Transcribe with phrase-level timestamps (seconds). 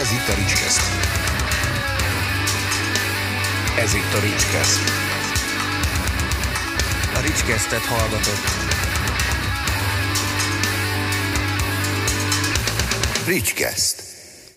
[0.00, 0.80] Ez itt a Ricskeszt.
[3.78, 4.80] Ez itt a Ricskeszt.
[7.14, 8.44] A Ricskesztet hallgatott.
[13.26, 14.02] Ricskeszt.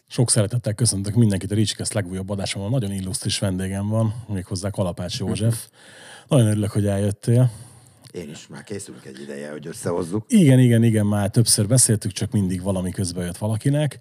[0.07, 2.69] Sok szeretettel köszöntök mindenkit a Ricskeszt legújabb adásommal.
[2.69, 5.67] Nagyon illusztris vendégem van, méghozzá Kalapács József.
[6.27, 7.51] Nagyon örülök, hogy eljöttél.
[8.11, 10.25] Én is már készülünk egy ideje, hogy összehozzuk.
[10.27, 13.99] Igen, igen, igen, már többször beszéltük, csak mindig valami közbe jött valakinek.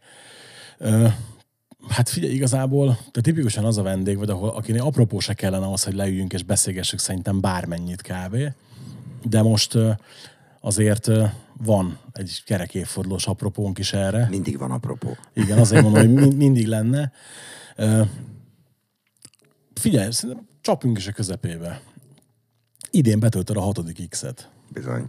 [1.89, 5.85] Hát figyelj, igazából te tipikusan az a vendég vagy, ahol, akinek apropó se kellene az,
[5.85, 8.37] hogy leüljünk és beszélgessük szerintem bármennyit kb.
[9.23, 9.79] De most
[10.61, 11.11] azért
[11.59, 14.27] van egy kerek évfordulós apropónk is erre.
[14.31, 15.17] Mindig van apropó.
[15.35, 17.13] Igen, azért mondom, hogy mind- mindig lenne.
[19.75, 21.81] Figyelj, szerintem csapjunk is a közepébe.
[22.91, 24.49] Idén betöltöd a hatodik X-et.
[24.73, 25.05] Bizony.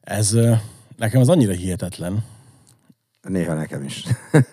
[0.00, 0.36] Ez
[0.96, 2.24] nekem az annyira hihetetlen,
[3.22, 4.04] Néha nekem is.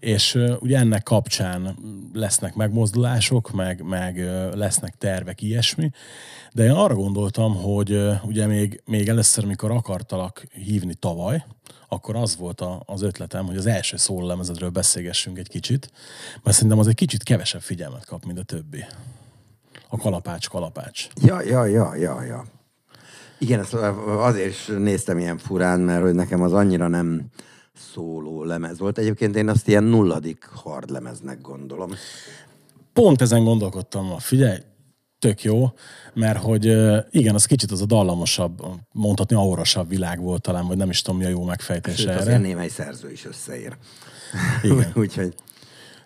[0.00, 1.76] és ugye ennek kapcsán
[2.12, 4.18] lesznek megmozdulások, meg, meg
[4.54, 5.90] lesznek tervek, ilyesmi,
[6.52, 11.44] de én arra gondoltam, hogy ugye még, még először, mikor akartalak hívni tavaly,
[11.88, 15.90] akkor az volt a, az ötletem, hogy az első szólemezedről beszélgessünk egy kicsit,
[16.42, 18.84] mert szerintem az egy kicsit kevesebb figyelmet kap, mint a többi.
[19.88, 21.08] A kalapács, kalapács.
[21.22, 22.44] ja, ja, ja, ja, ja.
[23.40, 23.74] Igen, ezt
[24.06, 27.22] azért is néztem ilyen furán, mert hogy nekem az annyira nem
[27.92, 28.98] szóló lemez volt.
[28.98, 31.90] Egyébként én azt ilyen nulladik hard lemeznek gondolom.
[32.92, 34.18] Pont ezen gondolkodtam ma.
[34.18, 34.58] Figyelj,
[35.18, 35.72] tök jó,
[36.14, 36.64] mert hogy
[37.10, 41.20] igen, az kicsit az a dallamosabb, mondhatni aurasabb világ volt talán, vagy nem is tudom,
[41.20, 42.20] mi a jó megfejtés Sőt, erre.
[42.20, 43.76] azért némely szerző is összeér.
[44.62, 44.92] Igen.
[45.02, 45.34] Úgyhogy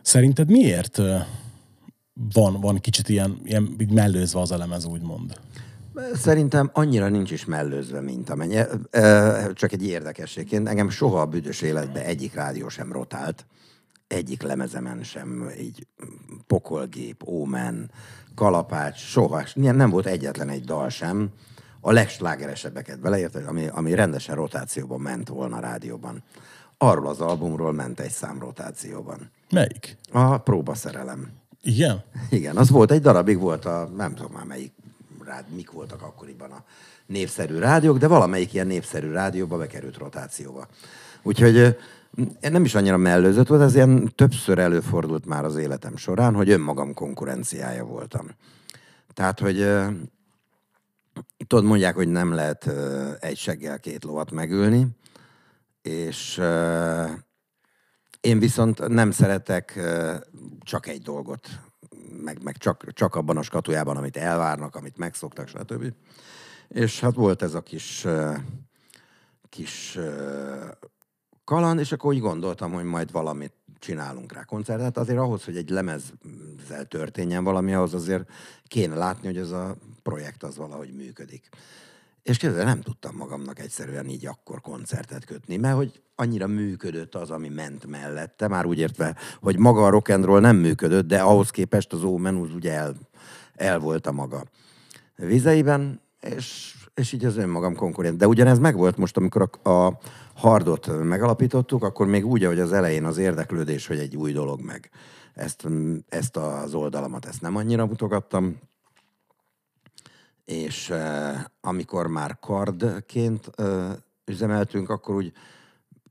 [0.04, 1.00] Szerinted miért
[2.32, 5.40] van, van kicsit ilyen, ilyen mellőzve az a lemez, úgymond?
[6.14, 8.58] Szerintem annyira nincs is mellőzve, mint amennyi.
[9.52, 10.68] Csak egy érdekességként.
[10.68, 13.46] Engem soha a büdös életben egyik rádió sem rotált.
[14.06, 15.86] Egyik lemezemen sem így
[16.46, 17.90] pokolgép, ómen,
[18.34, 19.42] kalapács, soha.
[19.54, 21.30] Nem volt egyetlen egy dal sem.
[21.80, 26.22] A legslágeresebbeket beleérted, ami, ami rendesen rotációban ment volna a rádióban.
[26.78, 29.30] Arról az albumról ment egy szám rotációban.
[29.50, 29.96] Melyik?
[30.12, 31.32] A próbaszerelem.
[31.62, 32.04] Igen?
[32.30, 34.72] Igen, az volt, egy darabig volt a, nem tudom már melyik
[35.24, 36.64] rád, mik voltak akkoriban a
[37.06, 40.66] népszerű rádiók, de valamelyik ilyen népszerű rádióba bekerült rotációba.
[41.22, 41.76] Úgyhogy
[42.40, 46.94] nem is annyira mellőzött volt, ez ilyen többször előfordult már az életem során, hogy önmagam
[46.94, 48.26] konkurenciája voltam.
[49.14, 49.56] Tehát, hogy
[51.46, 52.70] tudod, mondják, hogy nem lehet
[53.20, 54.86] egy seggel két lovat megülni,
[55.82, 56.40] és
[58.20, 59.80] én viszont nem szeretek
[60.60, 61.48] csak egy dolgot,
[62.22, 65.92] meg, meg csak, csak abban a skatujában, amit elvárnak, amit megszoktak, stb.
[66.68, 68.06] És hát volt ez a kis,
[69.48, 69.98] kis
[71.44, 74.98] kaland, és akkor úgy gondoltam, hogy majd valamit csinálunk rá koncertet.
[74.98, 78.30] Azért ahhoz, hogy egy lemezzel történjen valami, ahhoz azért
[78.64, 81.48] kéne látni, hogy ez a projekt az valahogy működik.
[82.24, 87.30] És képzeld, nem tudtam magamnak egyszerűen így akkor koncertet kötni, mert hogy annyira működött az,
[87.30, 91.20] ami ment mellette, már úgy értve, hogy maga a rock and roll nem működött, de
[91.20, 92.94] ahhoz képest az Omen úgy ugye el,
[93.54, 94.44] el volt a maga
[95.16, 98.18] vizeiben, és, és így az önmagam konkurent.
[98.18, 99.98] De ugyanez megvolt most, amikor a, a
[100.34, 104.90] hardot megalapítottuk, akkor még úgy, ahogy az elején az érdeklődés, hogy egy új dolog meg.
[105.34, 105.68] Ezt,
[106.08, 108.56] ezt az oldalamat, ezt nem annyira mutogattam,
[110.44, 110.92] és
[111.60, 113.50] amikor már kardként
[114.24, 115.32] üzemeltünk, akkor úgy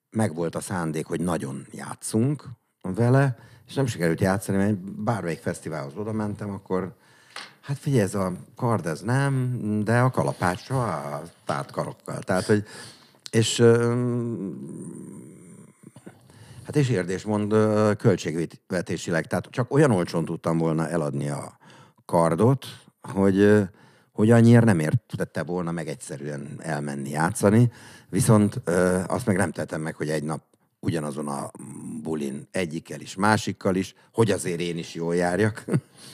[0.09, 2.43] megvolt a szándék, hogy nagyon játszunk
[2.81, 6.95] vele, és nem sikerült játszani, mert bármelyik fesztiválhoz oda mentem, akkor
[7.61, 12.19] hát figyelj, ez a kard, ez nem, de a kalapács, ah, tárt karokkal.
[12.19, 12.63] Tehát, hogy,
[13.31, 13.63] és
[16.65, 19.27] Hát és érdésmond ö, költségvetésileg.
[19.27, 21.57] Tehát csak olyan olcsón tudtam volna eladni a
[22.05, 22.65] kardot,
[23.01, 23.67] hogy,
[24.13, 27.71] hogy annyira nem értette volna meg egyszerűen elmenni játszani,
[28.09, 30.41] viszont ö, azt meg nem tettem meg, hogy egy nap
[30.79, 31.51] ugyanazon a
[32.01, 35.65] bulin egyikkel is, másikkal is, hogy azért én is jól járjak.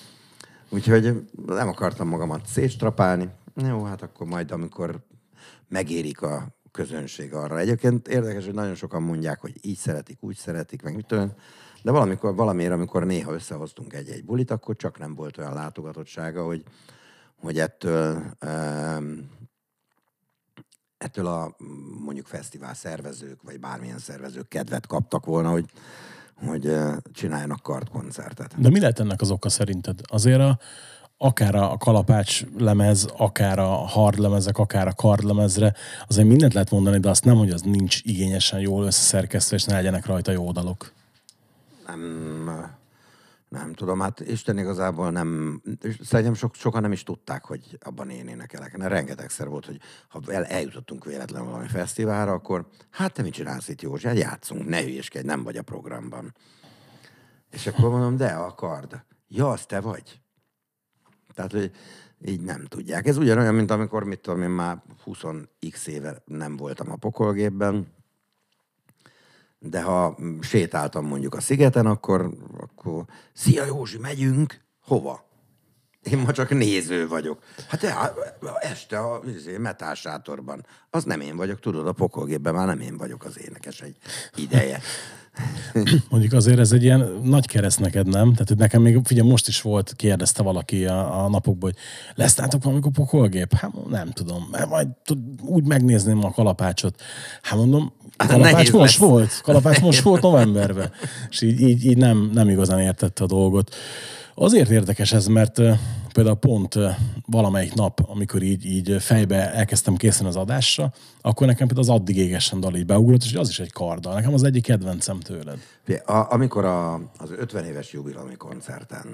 [0.70, 3.30] Úgyhogy nem akartam magamat szétstrapálni.
[3.56, 5.00] Jó, hát akkor majd, amikor
[5.68, 7.60] megérik a közönség arra.
[7.60, 11.16] Egyébként érdekes, hogy nagyon sokan mondják, hogy így szeretik, úgy szeretik, meg mit.
[11.82, 16.64] De valamikor, valamiért, amikor néha összehoztunk egy-egy bulit, akkor csak nem volt olyan látogatottsága, hogy,
[17.42, 18.24] hogy ettől,
[20.98, 21.56] ettől a
[22.04, 25.66] mondjuk fesztivál szervezők, vagy bármilyen szervezők kedvet kaptak volna, hogy,
[26.46, 26.76] hogy
[27.14, 28.62] csináljanak kartkoncertet.
[28.62, 30.00] De mi lehet ennek az oka szerinted?
[30.04, 30.60] Azért a,
[31.18, 35.74] akár a kalapács lemez, akár a hard lemezek, akár a kard lemezre,
[36.08, 39.74] azért mindent lehet mondani, de azt nem, hogy az nincs igényesen jól összeszerkesztve, és ne
[39.74, 40.92] legyenek rajta jó dalok.
[41.88, 42.79] Nem,
[43.50, 45.62] nem tudom, hát Isten igazából nem,
[46.02, 48.78] szerintem sok, sokan nem is tudták, hogy abban én énekelek.
[48.78, 53.68] Mert rengetegszer volt, hogy ha el, eljutottunk véletlenül valami fesztiválra, akkor hát te mit csinálsz
[53.68, 54.08] itt, Józsi?
[54.08, 56.36] Hát játszunk, ne hülyeskedj, nem vagy a programban.
[57.50, 59.04] És akkor mondom, de a kard.
[59.28, 60.22] Ja, az te vagy.
[61.34, 61.72] Tehát, hogy
[62.26, 63.08] így nem tudják.
[63.08, 67.88] Ez ugyanolyan, mint amikor, mit tudom én, már 20x éve nem voltam a pokolgépben,
[69.60, 75.28] de ha sétáltam mondjuk a szigeten, akkor, akkor szia Józsi, megyünk, hova?
[76.02, 77.44] Én ma csak néző vagyok.
[77.68, 78.14] Hát de,
[78.60, 80.66] este a izé, metal sátorban.
[80.90, 83.98] Az nem én vagyok, tudod, a pokolgépben már nem én vagyok az énekes egy
[84.36, 84.82] ideje.
[86.10, 88.34] Mondjuk azért ez egy ilyen nagy kereszt neked, nem?
[88.34, 91.80] Tehát nekem még, figyelj, most is volt, kérdezte valaki a, a napokban, hogy
[92.16, 93.54] lesz nátok valamikor pokolgép?
[93.54, 97.02] Hát nem tudom, mert majd tud, úgy megnézném a kalapácsot.
[97.42, 99.10] Hát mondom, kalapács Nehéz most lesz.
[99.10, 100.92] volt, kalapács most volt novemberben.
[101.30, 103.76] És így, így, így nem, nem igazán értette a dolgot.
[104.42, 105.62] Azért érdekes ez, mert
[106.14, 106.76] például pont
[107.26, 112.18] valamelyik nap, amikor így, így fejbe elkezdtem készíteni az adásra, akkor nekem például az addig
[112.18, 114.14] égesen dal így beugrott, és az is egy karddal.
[114.14, 115.60] Nekem az egyik kedvencem tőled.
[116.06, 119.06] A, amikor a, az 50 éves jubileumi koncerten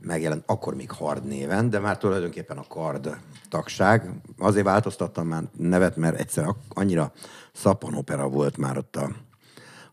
[0.00, 3.16] megjelent, akkor még Hard néven, de már tulajdonképpen a Kard
[3.48, 4.10] tagság.
[4.38, 7.12] Azért változtattam már nevet, mert egyszer annyira
[7.52, 9.10] szappanopera volt már ott a,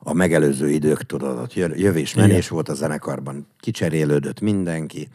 [0.09, 5.09] a megelőző idők, tudod, ott jö- jövés-menés volt a zenekarban, kicserélődött mindenki,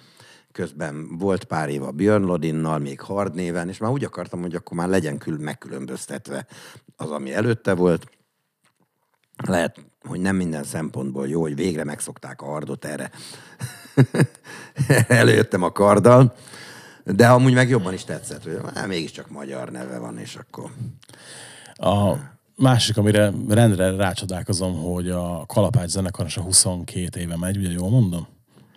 [0.52, 4.54] közben volt pár év a Björn Lodinnal, még Hard néven, és már úgy akartam, hogy
[4.54, 6.46] akkor már legyen kül- megkülönböztetve
[6.96, 8.06] az, ami előtte volt,
[9.46, 13.10] lehet, hogy nem minden szempontból jó, hogy végre megszokták a hardot erre.
[15.08, 16.34] Előjöttem a karddal,
[17.04, 20.70] de amúgy meg jobban is tetszett, hogy hát, mégiscsak magyar neve van, és akkor...
[21.74, 22.16] A
[22.56, 27.90] másik, amire rendre rácsodálkozom, hogy a Kalapács zenekar is a 22 éve megy, ugye jól
[27.90, 28.26] mondom?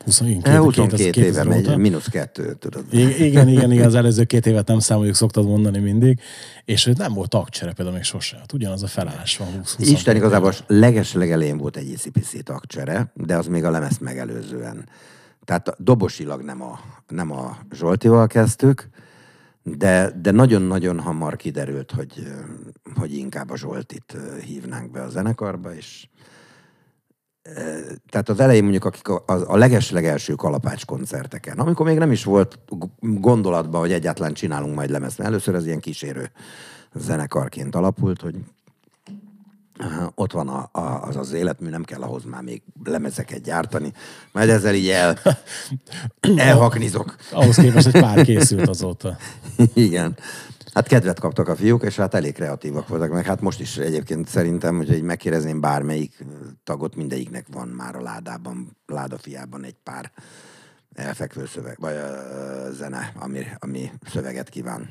[0.03, 1.77] 22, E, 22 éve 2000 megy, óta.
[1.77, 2.85] mínusz kettő, tudod.
[2.91, 6.19] Igen, igen, igen, az előző két évet nem számoljuk, szoktad mondani mindig.
[6.65, 8.37] És hogy nem volt tagcsere például még sose.
[8.37, 13.11] Hát ugyanaz a felállás van 20 20 Isten igazából leges legelén volt egy ICPC tagcsere,
[13.13, 14.89] de az még a lemezt megelőzően.
[15.45, 18.89] Tehát dobosilag nem a, nem a Zsoltival kezdtük,
[19.75, 22.33] de, de nagyon-nagyon hamar kiderült, hogy,
[22.95, 26.07] hogy inkább a Zsoltit hívnánk be a zenekarba, és
[28.09, 32.59] tehát az elején mondjuk akik a, a, leges-legelső kalapács koncerteken, amikor még nem is volt
[32.99, 36.31] gondolatban, hogy egyáltalán csinálunk majd lemezt, először ez ilyen kísérő
[36.93, 38.35] zenekarként alapult, hogy
[40.15, 43.93] ott van a, a, az az életmű, nem kell ahhoz már még lemezeket gyártani.
[44.31, 45.17] Majd ezzel így el,
[46.37, 47.15] elhaknizok.
[47.31, 49.17] Ahhoz képest egy pár készült azóta.
[49.73, 50.17] Igen.
[50.73, 54.27] Hát kedvet kaptak a fiúk, és hát elég kreatívak voltak, meg hát most is egyébként
[54.27, 56.25] szerintem, hogy így megkérdezném bármelyik
[56.63, 60.11] tagot, mindegyiknek van már a ládában, ládafiában egy pár
[60.93, 64.89] elfekvő szöveg, vagy ö, zene, ami, ami szöveget kíván.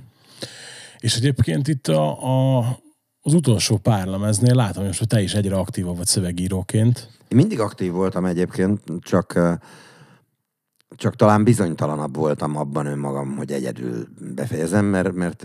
[0.99, 2.79] És egyébként itt a, a,
[3.27, 7.09] az utolsó pár lemeznél látom, hogy most te is egyre aktívabb vagy szövegíróként.
[7.29, 9.41] Én mindig aktív voltam egyébként, csak,
[10.97, 15.45] csak talán bizonytalanabb voltam abban önmagam, hogy egyedül befejezem, mert, mert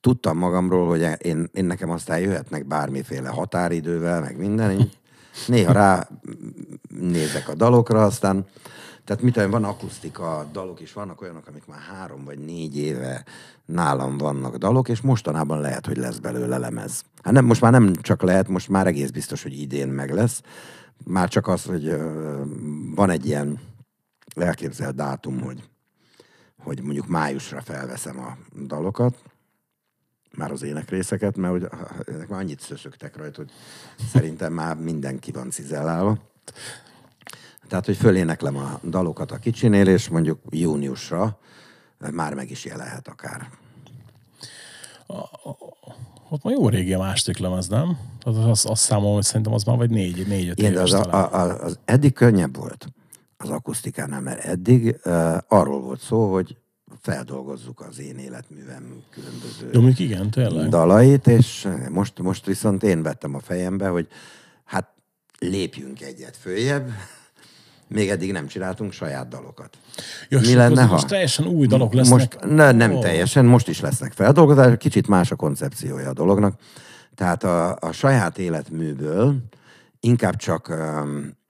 [0.00, 4.70] tudtam magamról, hogy én, én nekem aztán jöhetnek bármiféle határidővel, meg minden.
[4.70, 4.90] Én
[5.46, 6.08] néha rá
[7.00, 8.46] nézek a dalokra, aztán
[9.04, 13.24] tehát mit van akusztika dalok is, vannak olyanok, amik már három vagy négy éve
[13.64, 17.04] nálam vannak dalok, és mostanában lehet, hogy lesz belőle lemez.
[17.22, 20.42] Hát nem, most már nem csak lehet, most már egész biztos, hogy idén meg lesz.
[21.04, 21.96] Már csak az, hogy
[22.94, 23.60] van egy ilyen
[24.36, 25.62] elképzelt dátum, hogy,
[26.58, 29.16] hogy mondjuk májusra felveszem a dalokat,
[30.36, 31.68] már az énekrészeket, mert hogy,
[32.06, 33.50] ezek már annyit szöszögtek rajta, hogy
[34.12, 36.18] szerintem már mindenki van cizellálva.
[37.72, 41.38] Tehát, hogy föléneklem a dalokat a kicsinél, és mondjuk júniusra
[42.12, 43.48] már meg is jelenhet akár.
[46.28, 47.98] Ott már jó régi a második lemez, nem?
[48.18, 51.06] Tehát azt, azt számolom, hogy szerintem az már vagy négy, négy-öt Igen, de éves az,
[51.06, 52.86] a, a, az eddig könnyebb volt
[53.36, 56.56] az akusztikánál, mert eddig uh, arról volt szó, hogy
[57.00, 60.68] feldolgozzuk az én életművem különböző mondjuk igen, tényleg.
[60.68, 64.08] dalait, és most, most viszont én vettem a fejembe, hogy
[64.64, 64.88] hát
[65.38, 66.90] lépjünk egyet följebb,
[67.92, 69.78] még eddig nem csináltunk saját dalokat.
[70.28, 70.92] Ja, Mi lenne, ha?
[70.92, 72.18] Most teljesen új dalok lesznek.
[72.18, 73.00] Most, ne, nem Ó.
[73.00, 76.60] teljesen, most is lesznek feldolgozások, kicsit más a koncepciója a dolognak.
[77.14, 79.36] Tehát a, a saját életműből
[80.00, 81.40] inkább csak um,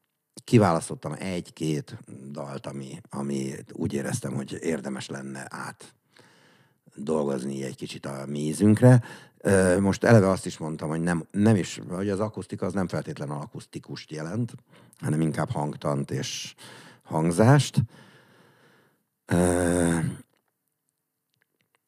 [0.44, 1.98] kiválasztottam egy-két
[2.30, 5.94] dalt, ami, ami úgy éreztem, hogy érdemes lenne át
[6.94, 9.02] dolgozni egy kicsit a mi ízünkre.
[9.80, 13.34] Most eleve azt is mondtam, hogy nem, nem is, hogy az akusztika az nem feltétlenül
[13.34, 14.52] akusztikust jelent,
[14.98, 16.54] hanem inkább hangtant és
[17.02, 17.82] hangzást.
[19.26, 19.98] Ö,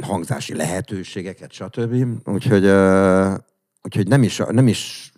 [0.05, 2.29] hangzási lehetőségeket, stb.
[2.29, 3.35] Úgyhogy, ö,
[3.83, 5.13] úgyhogy nem is, nem is,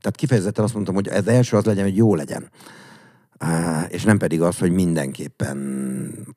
[0.00, 2.50] tehát kifejezetten azt mondtam, hogy ez első az legyen, hogy jó legyen.
[3.38, 5.58] Á, És nem pedig az, hogy mindenképpen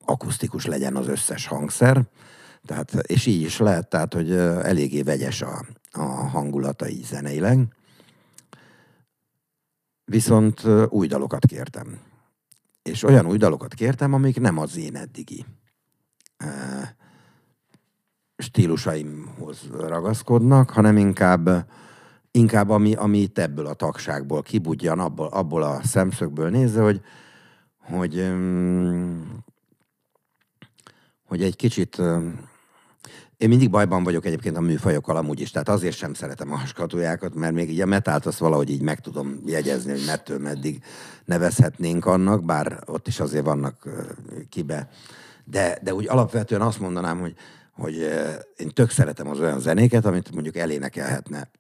[0.06, 2.04] akusztikus legyen az összes hangszer.
[2.66, 7.68] Tehát, és így is lehet, tehát, hogy eléggé vegyes a, a hangulata így zeneileg.
[10.12, 12.00] Viszont új dalokat kértem.
[12.82, 15.46] És olyan új dalokat kértem, amik nem az én eddigi
[18.38, 21.70] stílusaimhoz ragaszkodnak, hanem inkább,
[22.32, 27.01] inkább ami, ami itt ebből a tagságból kibudjan, abból, abból a szemszögből nézve, hogy,
[27.77, 28.32] hogy,
[31.25, 32.01] hogy egy kicsit
[33.42, 37.36] én mindig bajban vagyok egyébként a műfajokkal amúgy is, tehát azért sem szeretem a skatujákat,
[37.36, 40.84] mert még így a metált azt valahogy így meg tudom jegyezni, hogy mettől meddig
[41.26, 43.90] nevezhetnénk annak, bár ott is azért vannak
[44.50, 44.90] kibe.
[45.44, 47.36] De, de úgy alapvetően azt mondanám, hogy,
[47.72, 47.96] hogy
[48.58, 51.52] én tök szeretem az olyan zenéket, amit mondjuk elénekelhetne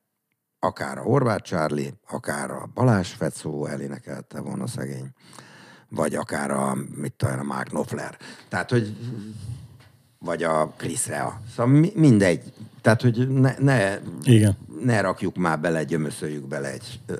[0.59, 5.09] akár a Horváth Charlie, akár a Balázs Fecó elénekelte volna szegény,
[5.89, 8.17] vagy akár a, mit tudom, a Mark Knopfler.
[8.49, 8.95] Tehát, hogy
[10.25, 11.41] vagy a Chris Rea.
[11.55, 12.53] Szóval mi, mindegy.
[12.81, 14.57] Tehát, hogy ne, ne, Igen.
[14.83, 17.15] ne rakjuk már bele, gyömöszöljük bele egy ö,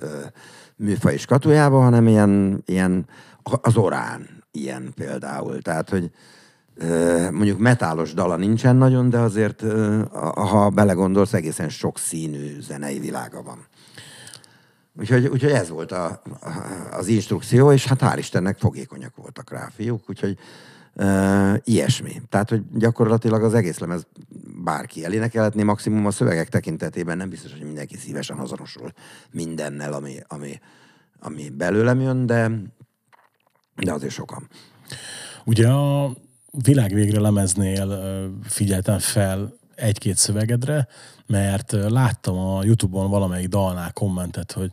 [0.76, 3.06] műfaj skatujába, hanem ilyen, ilyen,
[3.44, 5.62] az orán ilyen például.
[5.62, 6.12] Tehát, hogy
[6.76, 10.02] ö, mondjuk metálos dala nincsen nagyon, de azért, ö,
[10.36, 13.66] ha belegondolsz, egészen sok színű zenei világa van.
[15.00, 16.50] Úgyhogy, úgyhogy ez volt a, a,
[16.92, 20.38] az instrukció, és hát hál' Istennek fogékonyak voltak rá a fiúk, úgyhogy
[20.96, 22.22] uh, ilyesmi.
[22.30, 24.06] Tehát, hogy gyakorlatilag az egész lemez
[24.64, 28.92] bárki elénekelhetné, maximum a szövegek tekintetében nem biztos, hogy mindenki szívesen azonosul
[29.32, 30.60] mindennel, ami, ami,
[31.20, 32.52] ami belőlem jön, de,
[33.76, 34.50] de azért sokan.
[35.46, 36.16] Ugye a
[36.52, 38.00] világ végre lemeznél
[38.44, 40.88] figyeltem fel egy-két szövegedre,
[41.32, 44.72] mert láttam a Youtube-on valamelyik dalnál kommentet, hogy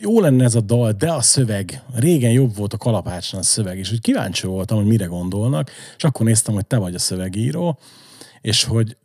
[0.00, 3.78] jó lenne ez a dal, de a szöveg, régen jobb volt a kalapácson a szöveg,
[3.78, 7.78] és úgy kíváncsi voltam, hogy mire gondolnak, és akkor néztem, hogy te vagy a szövegíró,
[8.40, 8.96] és hogy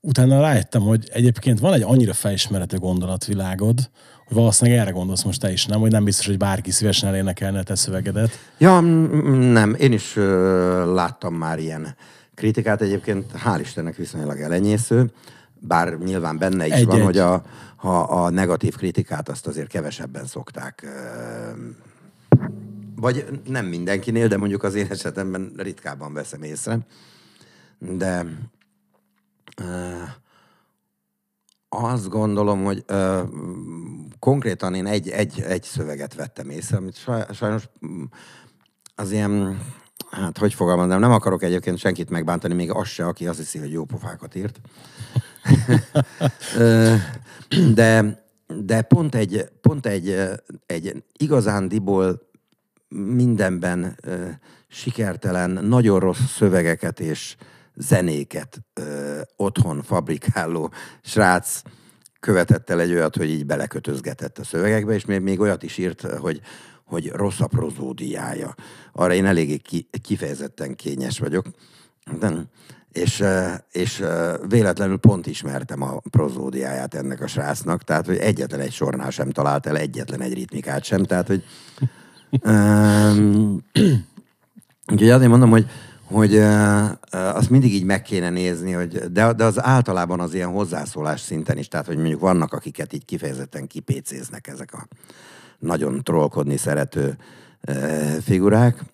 [0.00, 3.90] utána rájöttem, hogy egyébként van egy annyira felismerhető gondolatvilágod,
[4.26, 5.80] hogy valószínűleg erre gondolsz most te is, nem?
[5.80, 8.30] Hogy nem biztos, hogy bárki szívesen elénekelne a te szövegedet.
[8.58, 11.96] Ja, nem, én is ö, láttam már ilyen
[12.34, 15.10] kritikát, egyébként hál' Istennek viszonylag elenyésző,
[15.54, 16.86] bár nyilván benne is Egy-egy.
[16.86, 17.42] van, hogy a,
[17.76, 20.86] ha a negatív kritikát azt azért kevesebben szokták
[22.96, 26.78] vagy nem mindenkinél, de mondjuk az én esetemben ritkábban veszem észre.
[27.78, 28.26] De
[31.68, 33.22] azt gondolom, hogy ö,
[34.18, 38.02] konkrétan én egy, egy, egy szöveget vettem észre, amit saj- sajnos mm,
[38.94, 39.60] az ilyen,
[40.14, 43.72] hát hogy fogalmazom, nem akarok egyébként senkit megbántani, még az se, aki azt hiszi, hogy
[43.72, 44.60] jó pofákat írt.
[47.74, 50.16] De, de pont egy, pont egy,
[50.66, 52.20] egy igazándiból
[52.88, 53.96] mindenben
[54.68, 57.36] sikertelen, nagyon rossz szövegeket és
[57.74, 61.62] zenéket ö, otthon fabrikáló srác
[62.20, 66.02] követett el egy olyat, hogy így belekötözgetett a szövegekbe, és még, még olyat is írt,
[66.02, 66.40] hogy,
[66.94, 68.54] hogy rossz a prozódiája.
[68.92, 71.46] Arra én eléggé ki, kifejezetten kényes vagyok.
[72.18, 72.32] De,
[72.92, 73.24] és,
[73.72, 74.02] és
[74.48, 79.66] véletlenül pont ismertem a prozódiáját ennek a srácnak, tehát hogy egyetlen egy sornál sem talált
[79.66, 81.44] el egyetlen egy ritmikát sem, tehát hogy
[82.42, 83.64] Um,
[84.92, 85.66] úgyhogy azért mondom, hogy,
[86.04, 90.50] hogy uh, azt mindig így meg kéne nézni, hogy, de, de az általában az ilyen
[90.50, 94.86] hozzászólás szinten is, tehát hogy mondjuk vannak, akiket így kifejezetten kipécéznek ezek a
[95.64, 97.16] nagyon trollkodni szerető
[98.22, 98.84] figurák,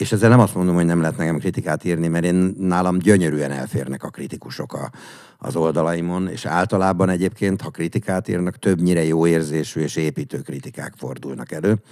[0.00, 3.50] és ezzel nem azt mondom, hogy nem lehet nekem kritikát írni, mert én nálam gyönyörűen
[3.50, 4.90] elférnek a kritikusok a,
[5.38, 11.52] az oldalaimon, és általában egyébként, ha kritikát írnak, többnyire jó érzésű és építő kritikák fordulnak
[11.52, 11.82] elő.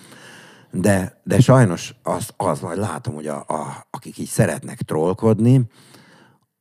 [0.71, 5.63] De, de sajnos az, az majd látom, hogy a, a, akik így szeretnek trollkodni,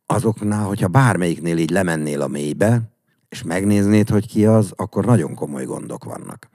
[0.06, 2.82] azoknál, hogyha bármelyiknél így lemennél a mélybe,
[3.30, 6.50] és megnéznéd, hogy ki az, akkor nagyon komoly gondok vannak.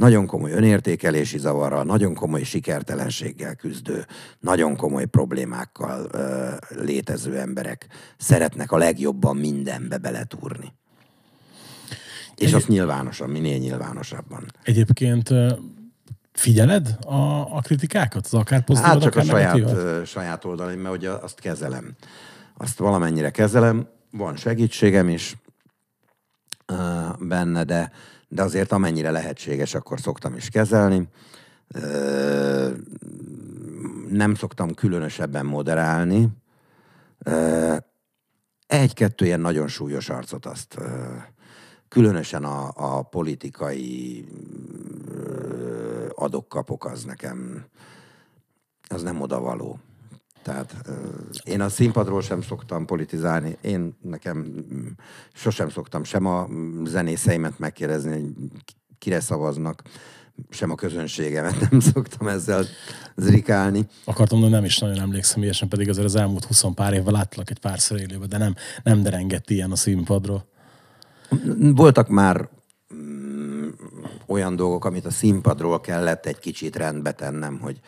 [0.00, 4.06] Nagyon komoly önértékelési zavarral, nagyon komoly sikertelenséggel küzdő,
[4.38, 7.86] nagyon komoly problémákkal ö, létező emberek
[8.18, 10.72] szeretnek a legjobban mindenbe beletúrni.
[12.36, 14.52] És az nyilvánosan, minél nyilvánosabban.
[14.62, 15.28] Egyébként
[16.32, 19.84] figyeled a, a kritikákat, az akár pozitív, Hát csak a akár saját, negatívat?
[19.84, 21.94] ö, saját oldalim, mert ugye azt kezelem.
[22.56, 25.36] Azt valamennyire kezelem, van segítségem is
[27.18, 27.92] benne, de,
[28.32, 31.08] de azért amennyire lehetséges, akkor szoktam is kezelni.
[34.08, 36.28] Nem szoktam különösebben moderálni.
[38.66, 40.78] Egy-kettő ilyen nagyon súlyos arcot azt
[41.88, 44.24] különösen a, a politikai
[46.14, 47.64] adok-kapok az nekem
[48.88, 49.78] az nem odavaló.
[50.42, 50.74] Tehát
[51.44, 53.56] én a színpadról sem szoktam politizálni.
[53.60, 54.86] Én nekem mm,
[55.32, 58.32] sosem szoktam sem a mm, zenészeimet megkérdezni, hogy
[58.64, 59.82] ki- kire szavaznak,
[60.50, 62.64] sem a közönségemet nem szoktam ezzel
[63.16, 63.86] zrikálni.
[64.04, 67.50] Akartam mondani, nem is nagyon emlékszem ilyesen, pedig azért az elmúlt 20 pár évvel láttalak
[67.50, 70.46] egy párszor élőben, de nem, nem derengett ilyen a színpadról.
[71.58, 72.48] Voltak már
[72.94, 73.68] mm,
[74.26, 77.80] olyan dolgok, amit a színpadról kellett egy kicsit rendbe tennem, hogy,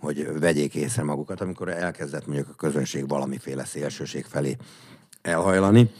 [0.00, 4.56] hogy vegyék észre magukat, amikor elkezdett mondjuk a közönség valamiféle szélsőség felé
[5.22, 5.90] elhajlani,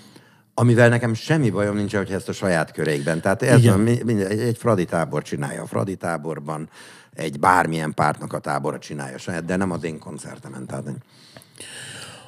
[0.54, 3.20] amivel nekem semmi bajom nincs, hogyha ezt a saját körékben.
[3.20, 3.84] Tehát ez Igen.
[3.84, 5.62] van, egy Fradi tábor csinálja.
[5.62, 6.68] A Fradi táborban
[7.14, 10.66] egy bármilyen pártnak a tábora csinálja saját, de nem az én koncertemen.
[10.66, 10.84] Tehát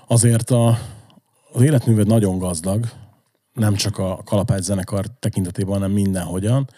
[0.07, 0.79] Azért a,
[1.53, 2.85] az életműved nagyon gazdag,
[3.53, 6.69] nem csak a kalapács zenekar tekintetében, hanem mindenhogyan.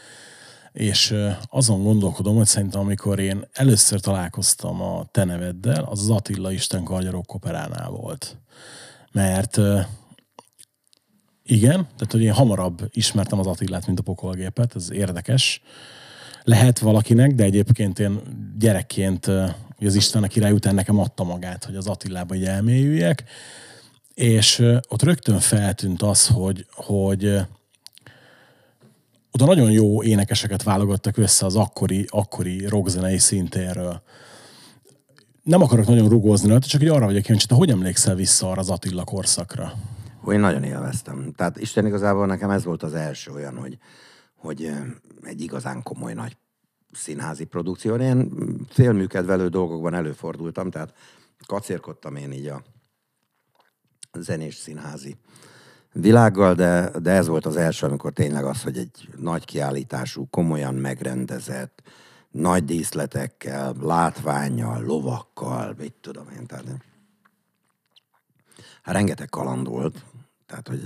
[0.72, 1.14] És
[1.48, 7.34] azon gondolkodom, hogy szerintem amikor én először találkoztam a te neveddel, az Attila Isten Kargyarok
[7.34, 8.36] operánál volt.
[9.12, 9.58] Mert
[11.42, 15.62] igen, tehát hogy én hamarabb ismertem az Attilát, mint a pokolgépet, ez érdekes.
[16.42, 18.20] Lehet valakinek, de egyébként én
[18.58, 19.26] gyerekként
[19.78, 23.24] az Isten a király után nekem adta magát, hogy az Attilába így elmélyüljek,
[24.14, 27.40] és ott rögtön feltűnt az, hogy, hogy
[29.32, 34.02] oda nagyon jó énekeseket válogattak össze az akkori, akkori rockzenei szintéről.
[35.42, 38.60] Nem akarok nagyon rugózni rajta, csak hogy arra vagyok kíváncsi, te hogy emlékszel vissza arra
[38.60, 39.72] az Attila korszakra?
[40.26, 41.32] Ó, Én nagyon élveztem.
[41.36, 43.78] Tehát Isten igazából nekem ez volt az első olyan, hogy,
[44.36, 44.72] hogy
[45.22, 46.36] egy igazán komoly nagy
[46.92, 47.94] színházi produkció.
[47.96, 48.30] Én
[48.68, 50.94] félműkedvelő dolgokban előfordultam, tehát
[51.46, 52.62] kacérkodtam én így a
[54.18, 55.16] zenés színházi
[55.92, 60.74] világgal, de, de ez volt az első, amikor tényleg az, hogy egy nagy kiállítású, komolyan
[60.74, 61.82] megrendezett,
[62.30, 66.64] nagy díszletekkel, látványjal, lovakkal, mit tudom én, tehát
[68.82, 70.04] hát rengeteg kaland volt,
[70.46, 70.82] tehát hogy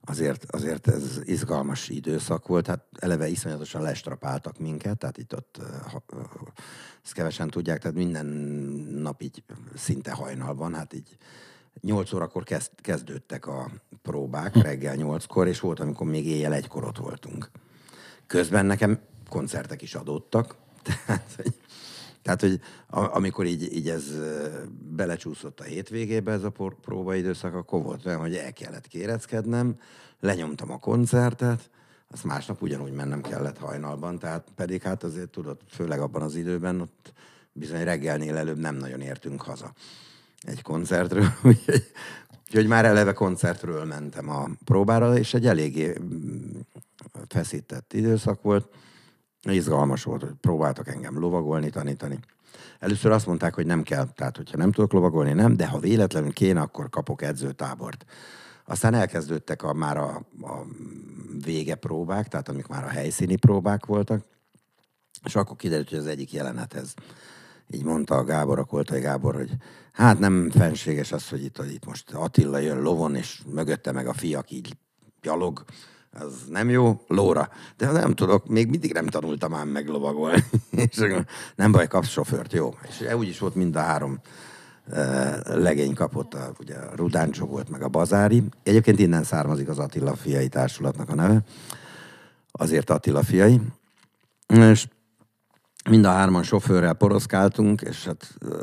[0.00, 5.60] azért, azért ez izgalmas időszak volt, hát eleve iszonyatosan lestrapáltak minket, tehát itt ott,
[7.04, 8.26] ezt kevesen tudják, tehát minden
[9.02, 9.42] nap így
[9.76, 11.16] szinte hajnalban, hát így
[11.80, 13.70] 8 órakor kezd, kezdődtek a
[14.02, 17.50] próbák, reggel 8-kor, és volt, amikor még éjjel egykor ott voltunk.
[18.26, 20.56] Közben nekem koncertek is adódtak,
[21.06, 21.54] tehát, hogy,
[22.22, 24.04] tehát, hogy amikor így, így ez
[24.96, 29.80] belecsúszott a hétvégébe ez a próbaidőszak, akkor volt olyan, hogy el kellett kéreckednem,
[30.20, 31.70] lenyomtam a koncertet,
[32.10, 36.80] azt másnap ugyanúgy mennem kellett hajnalban, tehát pedig hát azért tudod, főleg abban az időben
[36.80, 37.12] ott
[37.52, 39.72] bizony reggelnél előbb nem nagyon értünk haza
[40.40, 41.32] egy koncertről,
[42.46, 46.58] úgyhogy, már eleve koncertről mentem a próbára, és egy eléggé mm,
[47.28, 48.68] feszített időszak volt.
[49.42, 52.18] Izgalmas volt, hogy próbáltak engem lovagolni, tanítani.
[52.78, 56.32] Először azt mondták, hogy nem kell, tehát hogyha nem tudok lovagolni, nem, de ha véletlenül
[56.32, 58.04] kéne, akkor kapok edzőtábort.
[58.64, 60.64] Aztán elkezdődtek a, már a, a
[61.44, 64.24] vége próbák, tehát amik már a helyszíni próbák voltak,
[65.24, 66.94] és akkor kiderült, hogy az egyik jelenethez
[67.70, 69.50] így mondta a Gábor, a Koltai Gábor, hogy
[69.98, 74.06] hát nem fenséges az, hogy itt, hogy itt most Attila jön lovon, és mögötte meg
[74.06, 74.76] a fiak így
[75.22, 75.64] gyalog,
[76.10, 77.48] az nem jó, lóra.
[77.76, 80.44] De nem tudok, még mindig nem tanultam ám meg lovagolni.
[80.90, 81.04] és
[81.56, 82.74] nem baj, kapsz sofőrt, jó.
[82.88, 84.20] És úgy is volt mind a három
[84.90, 88.42] eh, legény kapott, a, ugye a Rudáncsó volt, meg a Bazári.
[88.62, 91.42] Egyébként innen származik az Attila fiai társulatnak a neve.
[92.50, 93.60] Azért Attila fiai.
[94.46, 94.86] És
[95.90, 98.58] mind a hárman sofőrrel poroszkáltunk, és hát ö,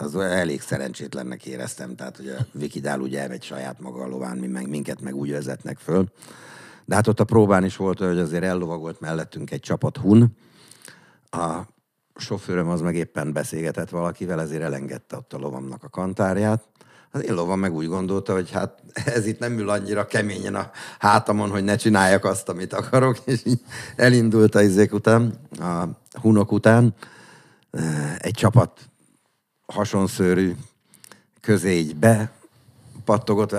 [0.00, 4.46] az elég szerencsétlennek éreztem, tehát hogy a Vikidál ugye elmegy saját maga a lován, mi
[4.46, 6.08] meg, minket meg úgy vezetnek föl.
[6.84, 10.36] De hát ott a próbán is volt, hogy azért ellovagolt mellettünk egy csapat hun.
[11.30, 11.60] A
[12.16, 16.62] sofőröm az meg éppen beszélgetett valakivel, ezért elengedte ott a lovamnak a kantárját.
[17.10, 18.82] Az én lovam meg úgy gondolta, hogy hát
[19.16, 23.40] ez itt nem ül annyira keményen a hátamon, hogy ne csináljak azt, amit akarok, és
[23.44, 23.60] így
[23.96, 25.84] elindult a izék után, a
[26.20, 26.94] hunok után.
[28.18, 28.89] Egy csapat
[29.70, 30.54] hasonszőrű
[31.40, 32.32] közé így be
[33.04, 33.52] pattogott,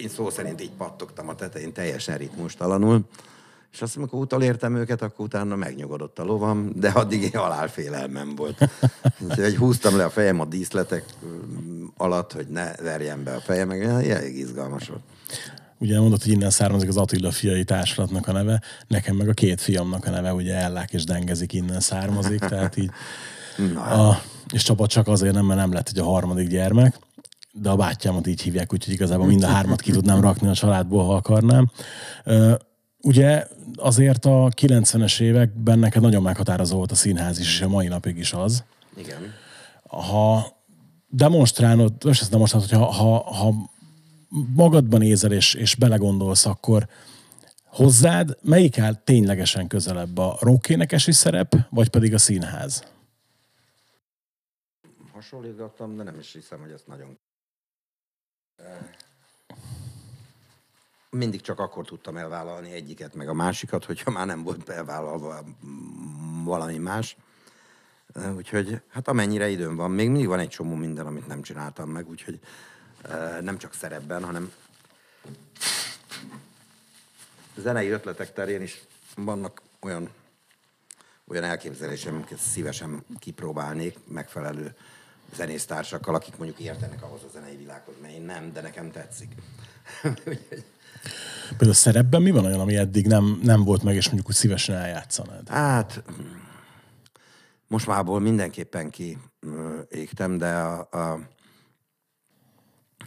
[0.00, 3.04] én szó szerint így pattogtam a tetején teljesen ritmustalanul,
[3.72, 8.68] És azt, amikor utolértem őket, akkor utána megnyugodott a lovam, de addig én halálfélelmem volt.
[9.28, 13.68] Úgyhogy húztam le a fejem a díszletek mm, alatt, hogy ne verjem be a fejem,
[13.68, 15.02] meg elég izgalmas volt.
[15.78, 19.60] Ugye mondod, hogy innen származik az Attila fiai társulatnak a neve, nekem meg a két
[19.60, 22.90] fiamnak a neve, ugye Ellák és Dengezik innen származik, tehát így
[23.76, 26.98] a, és Csaba csak azért nem, mert nem lett ugye a harmadik gyermek,
[27.52, 31.04] de a bátyámat így hívják, úgyhogy igazából mind a hármat ki tudnám rakni a családból,
[31.04, 31.70] ha akarnám.
[33.02, 37.86] Ugye azért a 90-es években neked nagyon meghatározó volt a színház is, és a mai
[37.86, 38.64] napig is az.
[38.96, 39.18] Igen.
[39.88, 40.46] Ha
[41.08, 43.54] demonstrálod, most ezt demonstrálod, hogy ha, ha, ha
[44.54, 46.88] magadban nézel és, és belegondolsz, akkor
[47.64, 52.84] hozzád melyik áll ténylegesen közelebb a rockénekesi szerep, vagy pedig a színház?
[55.30, 57.18] Hasonlítottam, de nem is hiszem, hogy ezt nagyon...
[61.10, 65.44] Mindig csak akkor tudtam elvállalni egyiket, meg a másikat, hogyha már nem volt elvállalva
[66.44, 67.16] valami más.
[68.36, 72.08] Úgyhogy hát amennyire időm van, még mindig van egy csomó minden, amit nem csináltam meg,
[72.08, 72.40] úgyhogy
[73.40, 74.52] nem csak szerepben, hanem
[77.56, 78.82] zenei ötletek terén is
[79.16, 80.10] vannak olyan,
[81.26, 84.76] olyan elképzelésem, amiket szívesen kipróbálnék megfelelő
[85.34, 89.34] zenésztársakkal, akik mondjuk értenek ahhoz a zenei világhoz, mert én nem, de nekem tetszik.
[91.48, 94.34] Például a szerepben mi van olyan, ami eddig nem, nem volt meg, és mondjuk úgy
[94.34, 95.48] szívesen eljátszanád?
[95.48, 96.02] Hát,
[97.66, 101.12] most márból mindenképpen kiégtem, de a, a,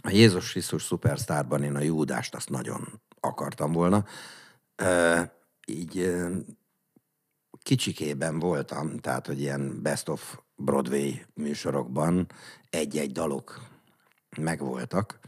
[0.02, 4.04] a Jézus Krisztus szupersztárban én a Júdást azt nagyon akartam volna.
[5.66, 6.14] Így
[7.62, 12.26] kicsikében voltam, tehát, hogy ilyen best of Broadway műsorokban
[12.70, 13.60] egy-egy dalok
[14.38, 15.18] megvoltak.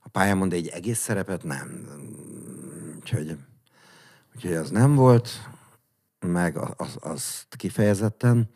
[0.00, 1.88] A pályámon, de egy egész szerepet nem.
[2.96, 3.36] Úgyhogy,
[4.34, 5.28] úgyhogy az nem volt,
[6.20, 8.50] meg az, az kifejezetten.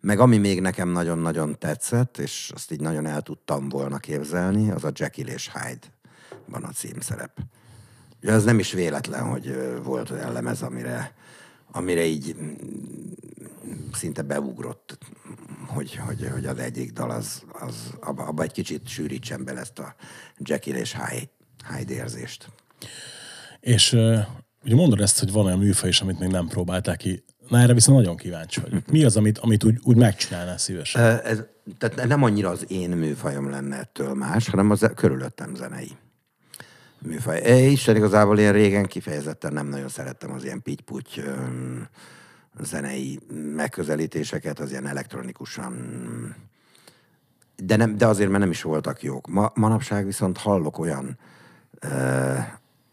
[0.00, 4.84] Meg ami még nekem nagyon-nagyon tetszett, és azt így nagyon el tudtam volna képzelni, az
[4.84, 5.86] a Jekyll és Hyde
[6.44, 7.38] van a címszerep.
[8.22, 11.14] Ugye az nem is véletlen, hogy volt olyan lemez, amire,
[11.74, 12.52] amire így mm,
[13.92, 14.98] szinte beugrott,
[15.66, 19.78] hogy, hogy, hogy az egyik dal az, az abba, abba egy kicsit sűrítsen bele ezt
[19.78, 19.94] a
[20.38, 21.30] Jekyll és Hyde,
[21.76, 22.48] Hyde érzést.
[23.60, 23.92] És
[24.64, 27.24] ugye mondod ezt, hogy van olyan műfaj is, amit még nem próbálták ki.
[27.48, 28.86] Na erre viszont nagyon kíváncsi vagyok.
[28.86, 31.20] Mi az, amit, amit úgy, úgy megcsinálnál szívesen?
[31.24, 31.42] Ez,
[31.78, 35.90] tehát nem annyira az én műfajom lenne ettől más, hanem az körülöttem zenei
[37.06, 37.40] műfaj.
[37.40, 41.20] É, Isten igazából én régen kifejezetten nem nagyon szerettem az ilyen pitty
[42.60, 43.20] zenei
[43.54, 45.72] megközelítéseket, az ilyen elektronikusan
[47.56, 49.26] de, nem, de azért, mert nem is voltak jók.
[49.26, 51.18] Ma, manapság viszont hallok olyan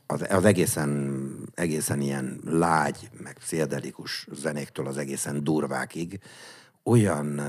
[0.08, 1.22] az, az egészen,
[1.56, 6.20] egészen ilyen lágy, meg pszichedelikus zenéktől az egészen durvákig
[6.84, 7.42] olyan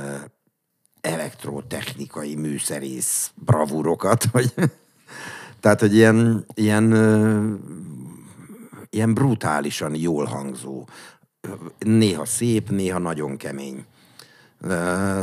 [1.01, 4.55] elektrotechnikai műszerész bravúrokat, hogy
[5.63, 6.93] tehát, hogy ilyen, ilyen,
[8.91, 10.89] ilyen brutálisan jól hangzó,
[11.79, 13.85] néha szép, néha nagyon kemény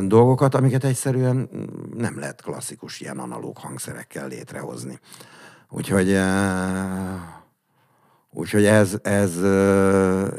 [0.01, 1.49] dolgokat, amiket egyszerűen
[1.97, 4.99] nem lehet klasszikus ilyen analóg hangszerekkel létrehozni.
[5.69, 6.17] Úgyhogy,
[8.31, 9.35] úgyhogy ez, ez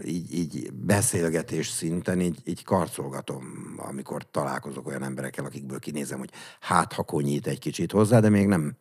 [0.04, 6.92] így, így beszélgetés szinten így, így karcolgatom, amikor találkozok olyan emberekkel, akikből kinézem, hogy hát
[6.92, 8.76] ha konyít egy kicsit hozzá, de még nem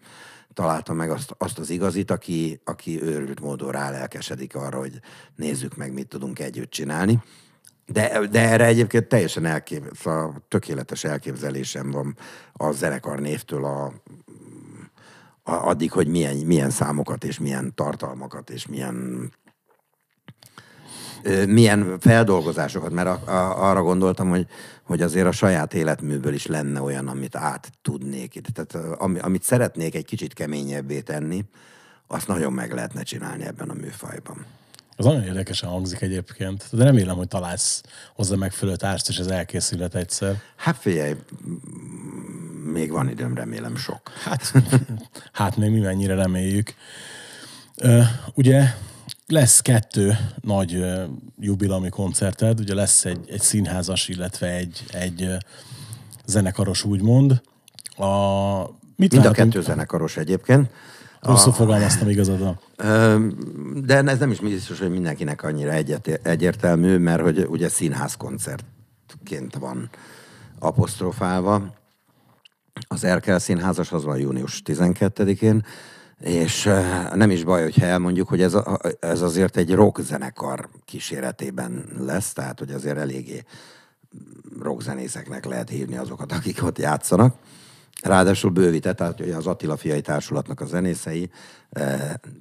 [0.54, 5.00] találtam meg azt, azt az igazit, aki, aki őrült módon rálelkesedik arra, hogy
[5.36, 7.24] nézzük meg, mit tudunk együtt csinálni.
[7.86, 12.18] De, de erre egyébként teljesen elkép, szóval tökéletes elképzelésem van
[12.54, 13.94] a zenekar névtől a,
[15.44, 19.32] a, addig, hogy milyen, milyen számokat és milyen tartalmakat és milyen
[21.48, 24.48] milyen feldolgozásokat, mert a, a, arra gondoltam, hogy,
[24.84, 28.42] hogy azért a saját életműből is lenne olyan, amit át tudnék.
[28.54, 31.46] Tehát ami, amit szeretnék egy kicsit keményebbé tenni,
[32.08, 34.46] azt nagyon meg lehetne csinálni ebben a műfajban.
[34.96, 37.82] Az nagyon érdekesen hangzik egyébként, de remélem, hogy találsz
[38.16, 40.36] hozzá megfelelő társt, és ez elkészülhet egyszer.
[40.56, 41.16] Hát figyelj,
[42.72, 44.12] még van időm, remélem sok.
[44.24, 44.54] Hát,
[45.32, 46.74] hát még mi mennyire reméljük.
[48.34, 48.64] Ugye
[49.32, 50.86] lesz kettő nagy
[51.40, 55.28] jubilami koncerted, ugye lesz egy, egy színházas, illetve egy, egy
[56.26, 57.42] zenekaros úgymond.
[57.96, 58.06] A,
[58.96, 60.70] mit Mind a kettő zenekaros egyébként.
[61.20, 62.58] Rosszul fogalmaztam igazad
[63.86, 69.90] De ez nem is biztos, hogy mindenkinek annyira egyet, egyértelmű, mert hogy ugye színházkoncertként van
[70.60, 71.74] apostrofálva.
[72.88, 75.66] Az Erkel Színházas az van június 12-én,
[76.20, 76.64] És
[77.14, 82.34] nem is baj, hogyha elmondjuk, hogy ez, a, ez azért egy rock zenekar kíséretében lesz,
[82.34, 83.44] tehát hogy azért eléggé
[84.60, 87.36] rockzenészeknek lehet hívni azokat, akik ott játszanak.
[88.02, 91.30] Ráadásul bővített, tehát hogy az Attila Fiai Társulatnak a zenészei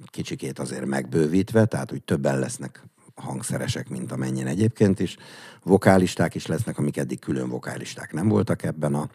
[0.05, 2.83] kicsikét azért megbővítve, tehát úgy többen lesznek
[3.15, 5.17] hangszeresek, mint amennyien egyébként is.
[5.63, 9.09] Vokálisták is lesznek, amik eddig külön vokálisták nem voltak ebben a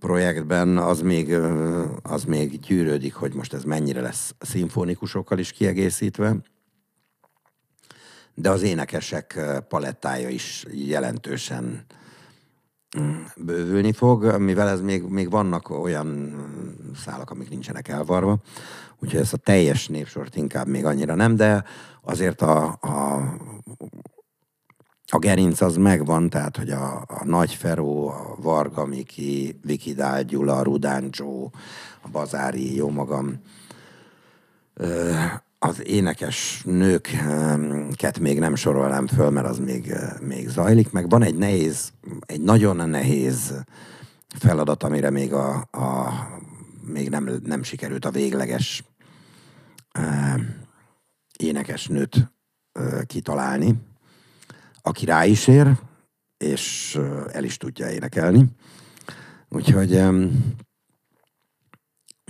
[0.00, 1.32] projektben, az még,
[2.02, 6.36] az még gyűrődik, hogy most ez mennyire lesz szimfonikusokkal is kiegészítve.
[8.34, 11.86] De az énekesek palettája is jelentősen
[13.36, 16.36] bővülni fog, mivel ez még, még vannak olyan
[17.04, 18.38] szálak, amik nincsenek elvarva,
[18.98, 21.64] úgyhogy ezt a teljes népsort inkább még annyira nem, de
[22.02, 23.16] azért a, a,
[25.10, 30.22] a gerinc az megvan, tehát hogy a, a Nagy Feró, a Varga Miki, Viki Dál
[30.22, 31.48] Gyula, Rudán Joe,
[32.00, 33.40] a Bazári, jó magam,
[35.58, 41.36] az énekes nőket még nem sorolnám föl, mert az még, még zajlik, meg van egy
[41.36, 41.92] nehéz,
[42.26, 43.54] egy nagyon nehéz
[44.38, 46.12] feladat, amire még, a, a,
[46.86, 48.84] még nem, nem sikerült a végleges
[51.36, 52.32] énekes nőt
[53.06, 53.87] kitalálni,
[54.82, 55.72] aki rá is ér,
[56.36, 56.98] és
[57.32, 58.44] el is tudja énekelni.
[59.48, 60.02] Úgyhogy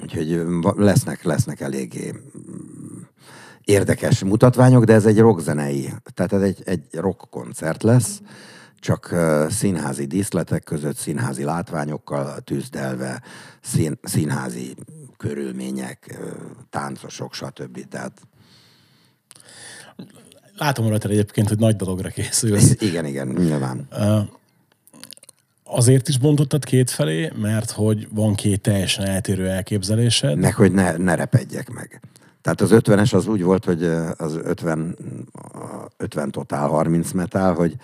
[0.02, 0.42] Úgyhogy
[0.76, 2.14] lesznek, lesznek eléggé
[3.64, 8.20] érdekes mutatványok, de ez egy rockzenei, tehát ez egy, egy rock koncert lesz,
[8.76, 9.14] csak
[9.48, 13.22] színházi díszletek között, színházi látványokkal tűzdelve,
[13.60, 14.74] szín, színházi
[15.16, 16.18] körülmények,
[16.70, 17.88] táncosok, stb.
[17.88, 18.20] Tehát
[20.58, 22.74] Látom rajta egyébként, hogy nagy dologra készülsz.
[22.88, 23.88] Igen, igen, nyilván.
[25.64, 30.38] Azért is bontottad két felé, mert hogy van két teljesen eltérő elképzelésed.
[30.38, 32.00] Meg, hogy ne, ne repedjek meg.
[32.42, 33.84] Tehát az 50-es az úgy volt, hogy
[34.16, 34.96] az 50,
[35.96, 37.74] 50 totál 30 metál, hogy,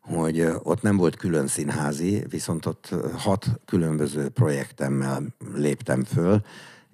[0.00, 5.22] hogy ott nem volt külön színházi, viszont ott hat különböző projektemmel
[5.54, 6.42] léptem föl,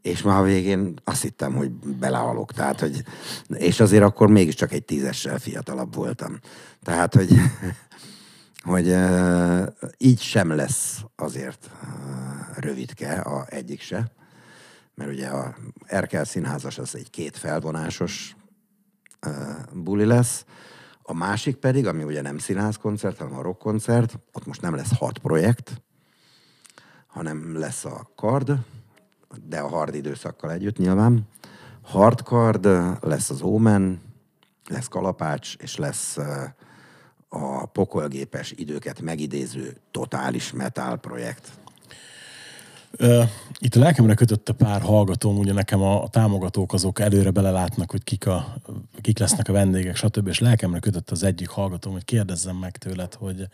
[0.03, 2.53] és már a végén azt hittem, hogy belehalok.
[2.53, 3.03] Tehát, hogy,
[3.49, 6.39] és azért akkor mégiscsak egy tízessel fiatalabb voltam.
[6.83, 7.31] Tehát, hogy,
[8.73, 8.97] hogy
[9.99, 11.71] így sem lesz azért
[12.57, 14.17] rövidke a egyik se
[14.99, 15.57] mert ugye a
[15.87, 18.37] Erkel színházas az egy két felvonásos
[19.73, 20.45] buli lesz,
[21.03, 25.19] a másik pedig, ami ugye nem színházkoncert, hanem a rockkoncert, ott most nem lesz hat
[25.19, 25.83] projekt,
[27.07, 28.59] hanem lesz a kard,
[29.49, 31.29] de a hard időszakkal együtt nyilván.
[31.83, 32.69] Hardcard,
[33.01, 34.01] lesz az Omen,
[34.69, 36.17] lesz Kalapács, és lesz
[37.29, 41.51] a pokolgépes időket megidéző totális metal projekt.
[43.59, 48.27] Itt a lelkemre kötötte pár hallgatóm, ugye nekem a, támogatók azok előre belelátnak, hogy kik,
[48.27, 48.57] a,
[49.01, 50.29] kik lesznek a vendégek, stb.
[50.29, 53.49] És lelkemre kötött az egyik hallgatóm, hogy kérdezzem meg tőled, hogy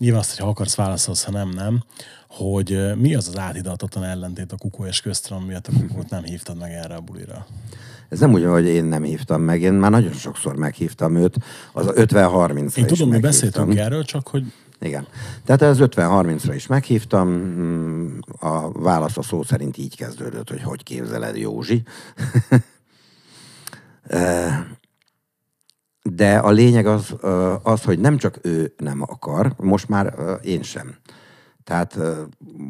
[0.00, 1.82] nyilván azt, hogy ha akarsz válaszolsz, ha nem, nem,
[2.28, 6.58] hogy mi az az átidatatlan ellentét a Kukó és köztön, miatt a Kukót nem hívtad
[6.58, 7.46] meg erre a bulira?
[8.08, 11.36] Ez nem úgy, hogy én nem hívtam meg, én már nagyon sokszor meghívtam őt,
[11.72, 15.06] az a 50-30 Én tudom, mi beszéltünk erről, csak hogy igen.
[15.44, 20.82] Tehát az 50-30-ra is meghívtam, mm, a válasz a szó szerint így kezdődött, hogy hogy
[20.82, 21.82] képzeled Józsi.
[26.02, 27.14] De a lényeg az,
[27.62, 30.94] az, hogy nem csak ő nem akar, most már én sem.
[31.64, 31.98] Tehát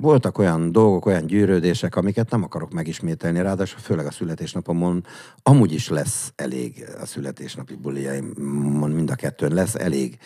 [0.00, 5.04] voltak olyan dolgok, olyan gyűrődések, amiket nem akarok megismételni, ráadásul főleg a születésnapomon
[5.42, 10.18] amúgy is lesz elég a születésnapi buliaimon, mind a kettőn lesz elég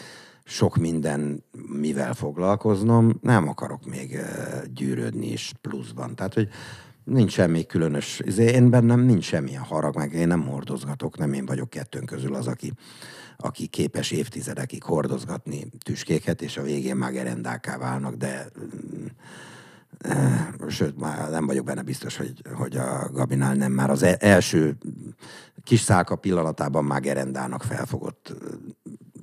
[0.44, 1.44] sok minden
[1.80, 4.20] mivel foglalkoznom, nem akarok még
[4.74, 6.14] gyűrődni is pluszban.
[6.14, 6.48] Tehát, hogy
[7.04, 11.46] nincs semmi különös, izé, én bennem nincs semmilyen harag, meg én nem hordozgatok, nem én
[11.46, 12.72] vagyok kettőn közül az, aki,
[13.36, 19.06] aki képes évtizedekig hordozgatni tüskéket, és a végén már gerendáká válnak, de mm,
[20.68, 24.76] sőt, már nem vagyok benne biztos, hogy, hogy a Gabinál nem már az e-, első
[25.64, 28.34] kis szálka pillanatában már gerendának felfogott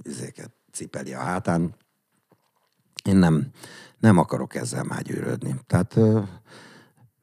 [0.04, 1.76] izéket cipeli a hátán.
[3.04, 3.48] Én nem,
[4.00, 5.56] nem akarok ezzel már gyűrődni.
[5.68, 6.00] Tehát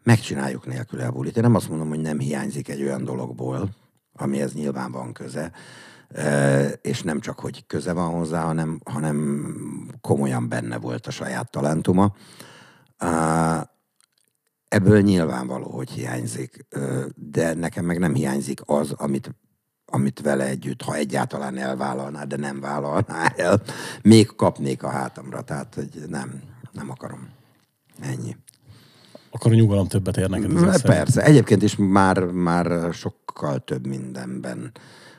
[0.09, 1.37] megcsináljuk nélkül a bulit.
[1.37, 3.68] Én nem azt mondom, hogy nem hiányzik egy olyan dologból,
[4.12, 5.53] amihez nyilván van köze,
[6.83, 9.47] és nem csak, hogy köze van hozzá, hanem, hanem
[10.01, 12.14] komolyan benne volt a saját talentuma.
[14.68, 16.66] Ebből nyilvánvaló, hogy hiányzik,
[17.14, 19.35] de nekem meg nem hiányzik az, amit
[19.90, 23.62] amit vele együtt, ha egyáltalán elvállalná, de nem vállalná el,
[24.03, 25.42] még kapnék a hátamra.
[25.42, 26.42] Tehát, hogy nem,
[26.73, 27.29] nem akarom.
[28.01, 28.37] Ennyi.
[29.31, 30.83] Akkor a nyugalom többet ér neked szerint.
[30.83, 34.73] Persze, egyébként is már, már sokkal több mindenben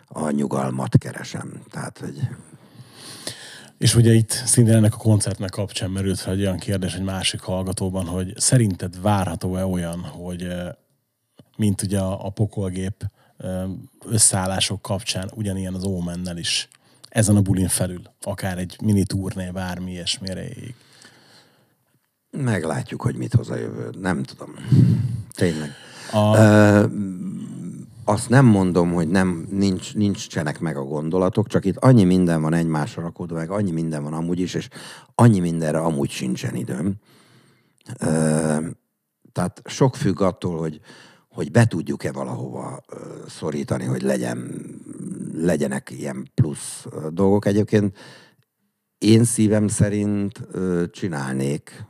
[0.08, 1.62] a nyugalmat keresem.
[1.70, 2.28] Tehát, hogy
[3.78, 7.42] És ugye itt szintén ennek a koncertnek kapcsán merült fel egy olyan kérdés egy másik
[7.42, 10.48] hallgatóban, hogy szerinted várható-e olyan, hogy
[11.58, 13.06] mint ugye a, a pokolgép
[14.06, 16.68] összeállások kapcsán ugyanilyen az Omennel is
[17.10, 20.76] ezen a bulin felül, akár egy mini turné, bármi ilyesmire ég.
[22.32, 23.90] Meglátjuk, hogy mit hoz a jövő.
[24.00, 24.54] Nem tudom.
[25.32, 25.70] Tényleg.
[26.12, 26.86] A, Ö,
[28.04, 32.54] azt nem mondom, hogy nem, nincs, nincsenek meg a gondolatok, csak itt annyi minden van
[32.54, 34.70] egymásra rakódva, meg annyi minden van amúgy is, és
[35.16, 36.94] annyi mindenre amúgy sincsen időm.
[38.00, 38.58] Ö,
[39.32, 40.80] tehát sok függ attól, hogy,
[41.30, 42.96] hogy be tudjuk-e valahova ö,
[43.28, 44.62] szorítani, hogy legyen,
[45.34, 47.46] legyenek ilyen plusz dolgok.
[47.46, 47.98] Egyébként
[48.98, 51.86] én szívem szerint ö, csinálnék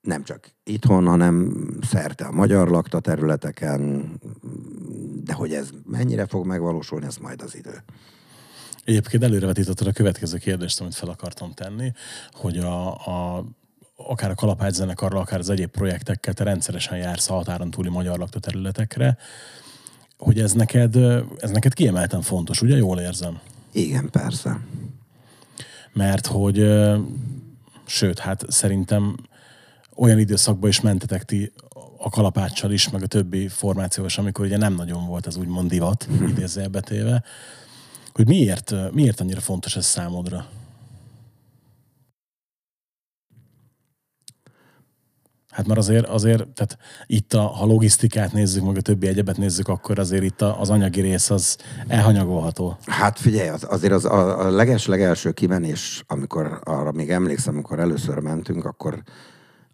[0.00, 4.10] nem csak itthon, hanem szerte a magyar lakta területeken,
[5.24, 7.82] de hogy ez mennyire fog megvalósulni, ez majd az idő.
[8.84, 11.92] Egyébként előrevetítetted a következő kérdést, amit fel akartam tenni,
[12.32, 13.44] hogy a, a
[13.96, 18.18] akár a kalapács zenekarral, akár az egyéb projektekkel te rendszeresen jársz a határon túli magyar
[18.18, 19.16] lakta területekre,
[20.18, 20.96] hogy ez neked,
[21.38, 22.76] ez neked kiemelten fontos, ugye?
[22.76, 23.38] Jól érzem.
[23.72, 24.60] Igen, persze.
[25.92, 26.66] Mert hogy,
[27.86, 29.16] sőt, hát szerintem
[30.00, 31.52] olyan időszakban is mentetek ti
[31.98, 36.08] a kalapáccsal is, meg a többi formációval amikor ugye nem nagyon volt ez úgymond divat,
[36.28, 37.22] idézőjelbe téve,
[38.12, 40.46] hogy miért, miért annyira fontos ez számodra?
[45.50, 49.68] Hát már azért, azért tehát itt, a, ha logisztikát nézzük, meg a többi egyebet nézzük,
[49.68, 51.56] akkor azért itt a, az anyagi rész az
[51.88, 52.76] elhanyagolható.
[52.86, 57.78] Hát figyelj, az, azért az a, a leges legelső kimenés, amikor arra még emlékszem, amikor
[57.78, 59.02] először mentünk, akkor,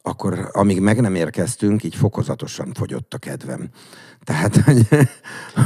[0.09, 3.69] akkor amíg meg nem érkeztünk, így fokozatosan fogyott a kedvem.
[4.25, 4.87] Tehát, hogy,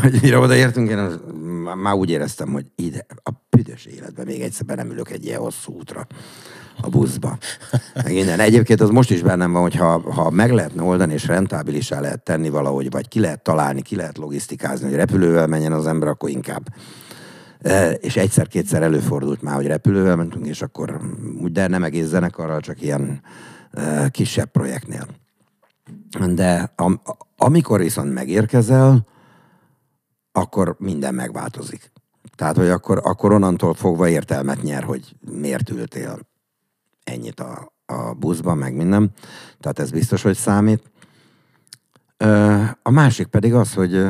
[0.01, 1.21] hogy mire odaértünk, én az,
[1.63, 5.25] má- már úgy éreztem, hogy ide, a büdös életben még egyszer be nem ülök egy
[5.25, 6.07] ilyen hosszú útra
[6.81, 7.39] a buszba.
[7.95, 8.41] Meg innen.
[8.41, 12.23] Egyébként az most is bennem van, hogy ha, ha meg lehetne oldani, és rentábilisá lehet
[12.23, 16.31] tenni valahogy, vagy ki lehet találni, ki lehet logisztikázni, hogy repülővel menjen az ember, akkor
[16.31, 16.75] inkább.
[17.61, 21.01] E, És egyszer-kétszer előfordult már, hogy repülővel mentünk, és akkor
[21.53, 23.21] de nem egész zenekarral, csak ilyen
[24.11, 25.07] kisebb projektnél.
[26.35, 27.01] De am,
[27.37, 29.07] amikor viszont megérkezel,
[30.33, 31.93] akkor minden megváltozik.
[32.35, 36.19] Tehát, hogy akkor, akkor onnantól fogva értelmet nyer, hogy miért ültél
[37.05, 39.11] ennyit a, a buszban, meg minden.
[39.61, 40.91] Tehát ez biztos, hogy számít.
[42.83, 44.07] A másik pedig az, hogy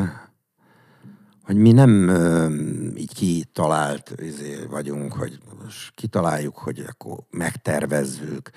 [1.50, 2.10] hogy mi nem
[2.96, 8.50] így kitalált izé, vagyunk, hogy most kitaláljuk, hogy akkor megtervezzük,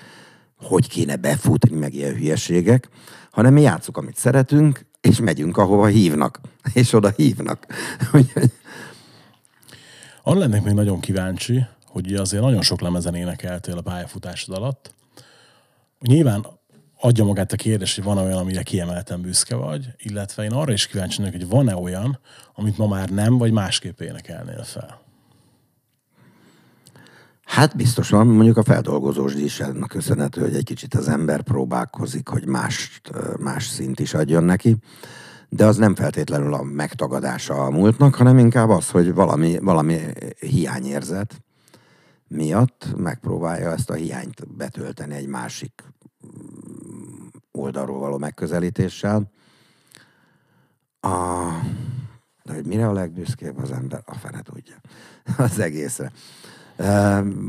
[0.64, 2.90] hogy kéne befutni, meg ilyen hülyeségek,
[3.32, 6.40] hanem mi játszuk, amit szeretünk, és megyünk, ahova hívnak,
[6.74, 7.66] és oda hívnak.
[10.24, 14.94] Arra lennék még nagyon kíváncsi, hogy azért nagyon sok lemezen énekeltél a pályafutásod alatt.
[16.00, 16.46] Nyilván
[17.00, 20.88] adja magát a kérdés, hogy van olyan, amire kiemelten büszke vagy, illetve én arra is
[20.88, 22.20] kíváncsi vagyok, hogy van-e olyan,
[22.56, 25.03] amit ma már nem, vagy másképp énekelnél fel.
[27.54, 32.28] Hát biztos van, mondjuk a feldolgozós is annak köszönhető, hogy egy kicsit az ember próbálkozik,
[32.28, 33.02] hogy más,
[33.40, 34.78] más szint is adjon neki.
[35.50, 40.00] De az nem feltétlenül a megtagadása a múltnak, hanem inkább az, hogy valami, valami
[40.40, 41.42] hiányérzet
[42.28, 45.84] miatt megpróbálja ezt a hiányt betölteni egy másik
[46.26, 49.32] mm, oldalról való megközelítéssel.
[51.00, 51.48] A,
[52.44, 54.02] de hogy mire a legbüszkébb az ember?
[54.06, 54.76] A fene tudja.
[55.46, 56.12] Az egészre.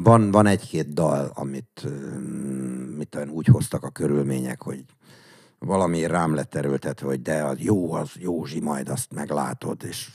[0.02, 1.86] Van, van egy-két dal, amit
[2.96, 4.84] mit tudom, úgy hoztak a körülmények, hogy
[5.58, 10.08] valami rám lett erőltetve, hogy de az jó, az Józsi, majd azt meglátod, és,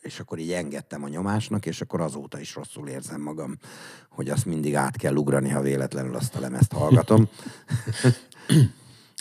[0.00, 3.58] és akkor így engedtem a nyomásnak, és akkor azóta is rosszul érzem magam,
[4.08, 7.28] hogy azt mindig át kell ugrani, ha véletlenül azt a lemezt hallgatom.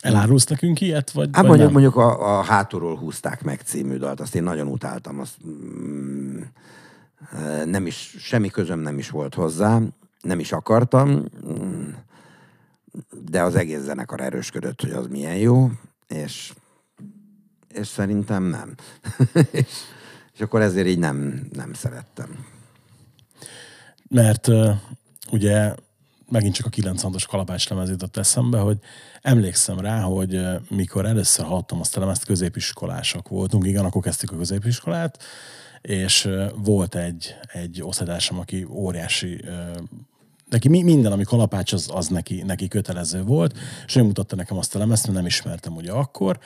[0.01, 1.81] Elárulsz nekünk ilyet, vagy, Hát vagy mondjuk, nem?
[1.81, 6.41] mondjuk a, a Hátulról húzták meg című dalt, azt én nagyon utáltam, azt mm,
[7.65, 9.79] nem is, semmi közöm nem is volt hozzá,
[10.21, 11.25] nem is akartam,
[13.25, 15.71] de az egész zenekar erősködött, hogy az milyen jó,
[16.07, 16.53] és,
[17.67, 18.75] és szerintem nem.
[19.51, 19.67] és,
[20.33, 22.45] és akkor ezért így nem, nem szerettem.
[24.09, 24.47] Mert
[25.31, 25.75] ugye
[26.29, 28.77] megint csak a 96-os kalapács lemez jutott eszembe, hogy
[29.21, 34.37] emlékszem rá, hogy mikor először hallottam azt a lemezt, középiskolások voltunk, igen, akkor kezdtük a
[34.37, 35.23] középiskolát,
[35.83, 39.41] és volt egy, egy osztálytársam, aki óriási
[40.49, 44.57] neki mi- minden, ami kalapács, az, az neki, neki kötelező volt, és ő mutatta nekem
[44.57, 46.39] azt a lemezt, mert nem ismertem ugye akkor,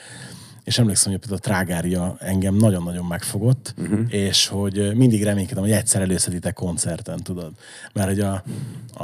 [0.64, 4.00] és emlékszem, hogy például a Trágária engem nagyon-nagyon megfogott, uh-huh.
[4.08, 7.52] és hogy mindig reménykedem, hogy egyszer előszeditek koncerten, tudod.
[7.92, 8.32] Mert hogy a,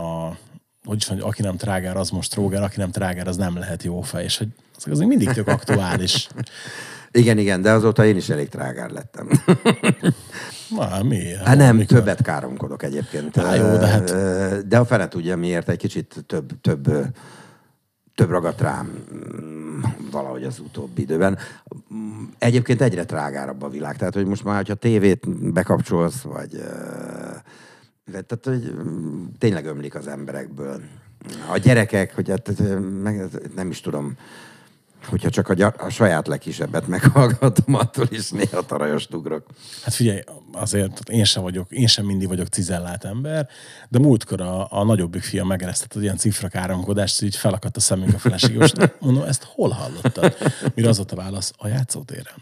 [0.01, 0.37] a
[0.85, 3.83] hogy is mondja, aki nem trágár, az most trógár, aki nem trágár, az nem lehet
[3.83, 6.29] jó fej, és hogy az azért mindig tök aktuális.
[7.19, 9.29] Igen, igen, de azóta én is elég trágár lettem.
[10.77, 11.43] Na, miért?
[11.47, 11.97] Hát nem, Mikor?
[11.99, 13.39] többet káromkodok egyébként.
[13.39, 16.91] Á, jó, de hát- De a fene tudja miért, egy kicsit több, több,
[18.15, 21.39] több ragadt rám mm, valahogy az utóbbi időben.
[21.95, 23.97] Mm, Egyébként egyre trágárabb a világ.
[23.97, 26.51] Tehát, hogy most már, hogyha tévét bekapcsolsz, vagy...
[28.13, 30.81] Tehát, hogy mm, tényleg ömlik az emberekből.
[31.53, 32.53] A gyerekek, hogy hát,
[33.03, 34.15] meg, nem is tudom,
[35.07, 39.47] hogyha csak a, gyar- a saját legkisebbet meghallgatom, attól is néha tarajost ugrok.
[39.83, 40.21] Hát figyelj,
[40.53, 43.49] azért én sem vagyok, én sem mindig vagyok cizellált ember,
[43.89, 48.15] de múltkor a, a nagyobbik fia megeresztett az ilyen cifra káromkodást, így felakadt a szemünk
[48.15, 48.57] a feleség.
[48.57, 50.37] Most mondom, ezt hol hallottad?
[50.75, 51.53] Mire az volt a válasz?
[51.57, 52.35] A játszótéren.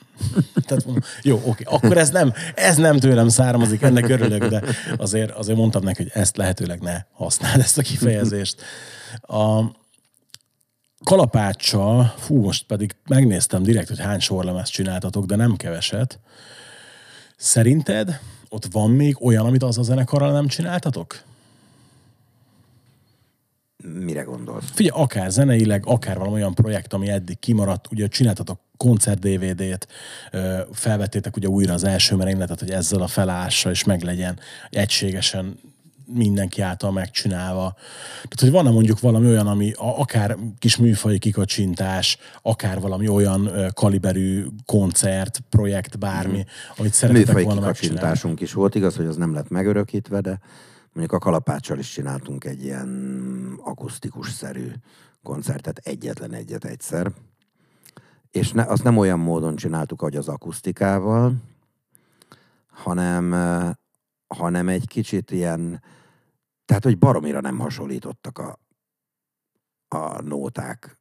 [0.66, 4.62] Tehát mondom, jó, oké, akkor ez nem, ez nem tőlem származik, ennek örülök, de
[4.96, 8.62] azért, azért mondtam neki, hogy ezt lehetőleg ne használd, ezt a kifejezést.
[9.20, 9.60] A,
[11.04, 16.18] kalapáccsal, fú, most pedig megnéztem direkt, hogy hány sorlemezt csináltatok, de nem keveset.
[17.36, 21.22] Szerinted ott van még olyan, amit az a zenekarral nem csináltatok?
[23.94, 24.64] Mire gondolsz?
[24.72, 29.88] Figyelj, akár zeneileg, akár valami olyan projekt, ami eddig kimaradt, ugye csináltatok koncert DVD-t,
[30.72, 34.38] felvettétek ugye újra az első merényletet, hogy ezzel a felállással is meglegyen
[34.70, 35.58] egységesen
[36.12, 37.74] mindenki által megcsinálva.
[38.14, 43.50] Tehát, hogy van-e mondjuk valami olyan, ami a- akár kis műfai kikacsintás, akár valami olyan
[43.74, 46.44] kaliberű koncert, projekt, bármi,
[46.76, 48.32] amit szeretetek Műfai volna megcsinálni.
[48.40, 50.38] is volt, igaz, hogy az nem lett megörökítve, de
[50.92, 52.88] mondjuk a kalapáccsal is csináltunk egy ilyen
[53.64, 54.68] akusztikus-szerű
[55.22, 57.12] koncertet, egyetlen egyet egyszer.
[58.30, 61.34] És ne, azt nem olyan módon csináltuk, ahogy az akusztikával,
[62.70, 63.34] hanem,
[64.26, 65.82] hanem egy kicsit ilyen,
[66.72, 68.58] tehát, hogy baromira nem hasonlítottak a,
[69.88, 70.98] a nóták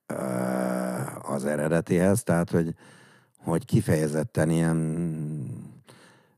[1.22, 2.74] az eredetihez, tehát, hogy,
[3.38, 4.78] hogy kifejezetten ilyen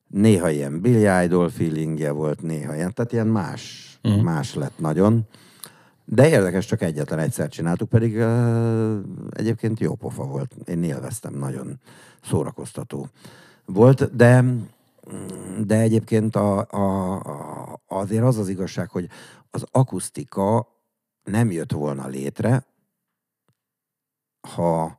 [0.08, 4.24] néha ilyen Billy Idol feelingje volt, néha ilyen, tehát ilyen más, uh-huh.
[4.24, 5.28] más lett nagyon.
[6.06, 8.98] De érdekes, csak egyetlen egyszer csináltuk, pedig uh,
[9.30, 10.56] egyébként jó pofa volt.
[10.66, 11.80] Én élveztem, nagyon
[12.24, 13.08] szórakoztató
[13.66, 14.44] volt, de
[15.66, 19.10] de egyébként a, a, azért az az igazság, hogy
[19.50, 20.68] az akusztika
[21.24, 22.66] nem jött volna létre,
[24.48, 24.98] ha,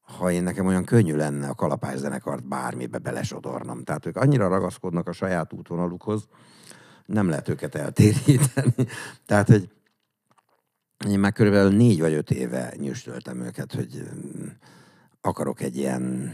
[0.00, 3.84] ha én nekem olyan könnyű lenne a kalapás zenekart bármibe belesodornom.
[3.84, 6.28] Tehát ők annyira ragaszkodnak a saját útvonalukhoz,
[7.06, 8.74] nem lehet őket eltéríteni.
[9.26, 9.68] Tehát, hogy
[11.08, 14.46] én már körülbelül négy vagy öt éve nyüstöltem őket, hogy mm,
[15.20, 16.32] akarok egy ilyen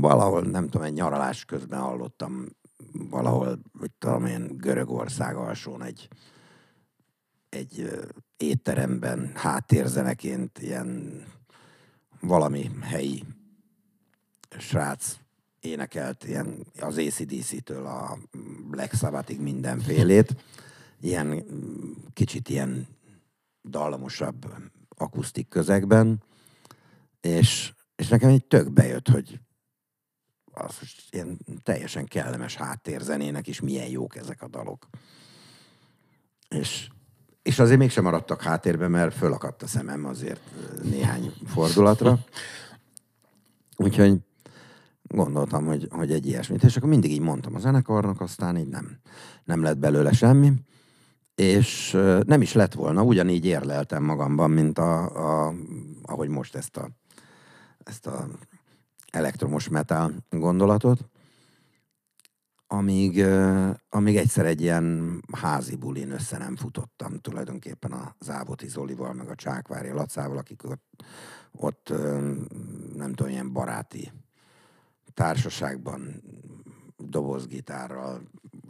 [0.00, 2.46] valahol, nem tudom, egy nyaralás közben hallottam
[2.92, 6.08] valahol, hogy tudom én, Görögország alsón egy,
[7.48, 7.90] egy
[8.36, 11.22] étteremben háttérzeneként ilyen
[12.20, 13.24] valami helyi
[14.58, 15.16] srác
[15.60, 18.18] énekelt ilyen az ACDC-től a
[18.70, 20.36] Black Sabbathig mindenfélét,
[21.00, 21.44] ilyen
[22.12, 22.86] kicsit ilyen
[23.64, 24.46] dallamosabb
[24.96, 26.22] akusztik közegben,
[27.20, 29.40] és, és nekem egy tök bejött, hogy
[30.52, 34.88] az most ilyen teljesen kellemes háttérzenének is milyen jók ezek a dalok.
[36.48, 36.88] És,
[37.42, 40.40] és azért mégsem maradtak háttérbe, mert fölakadt a szemem azért
[40.82, 42.18] néhány fordulatra.
[43.76, 44.18] Úgyhogy
[45.02, 46.64] gondoltam, hogy, hogy egy ilyesmit.
[46.64, 48.98] És akkor mindig így mondtam a zenekarnak, aztán így nem,
[49.44, 50.52] nem lett belőle semmi.
[51.34, 51.90] És
[52.26, 55.54] nem is lett volna, ugyanígy érleltem magamban, mint a, a,
[56.02, 56.90] ahogy most ezt a,
[57.88, 58.28] ezt a
[59.10, 61.08] elektromos metal gondolatot,
[62.66, 63.24] amíg,
[63.88, 69.34] amíg egyszer egy ilyen házi bulin össze nem futottam tulajdonképpen a Závoti Zolival, meg a
[69.34, 71.04] Csákvári Lacával, akik ott,
[71.52, 71.92] ott
[72.94, 74.12] nem tudom, ilyen baráti
[75.14, 76.22] társaságban
[76.96, 78.20] dobozgitárral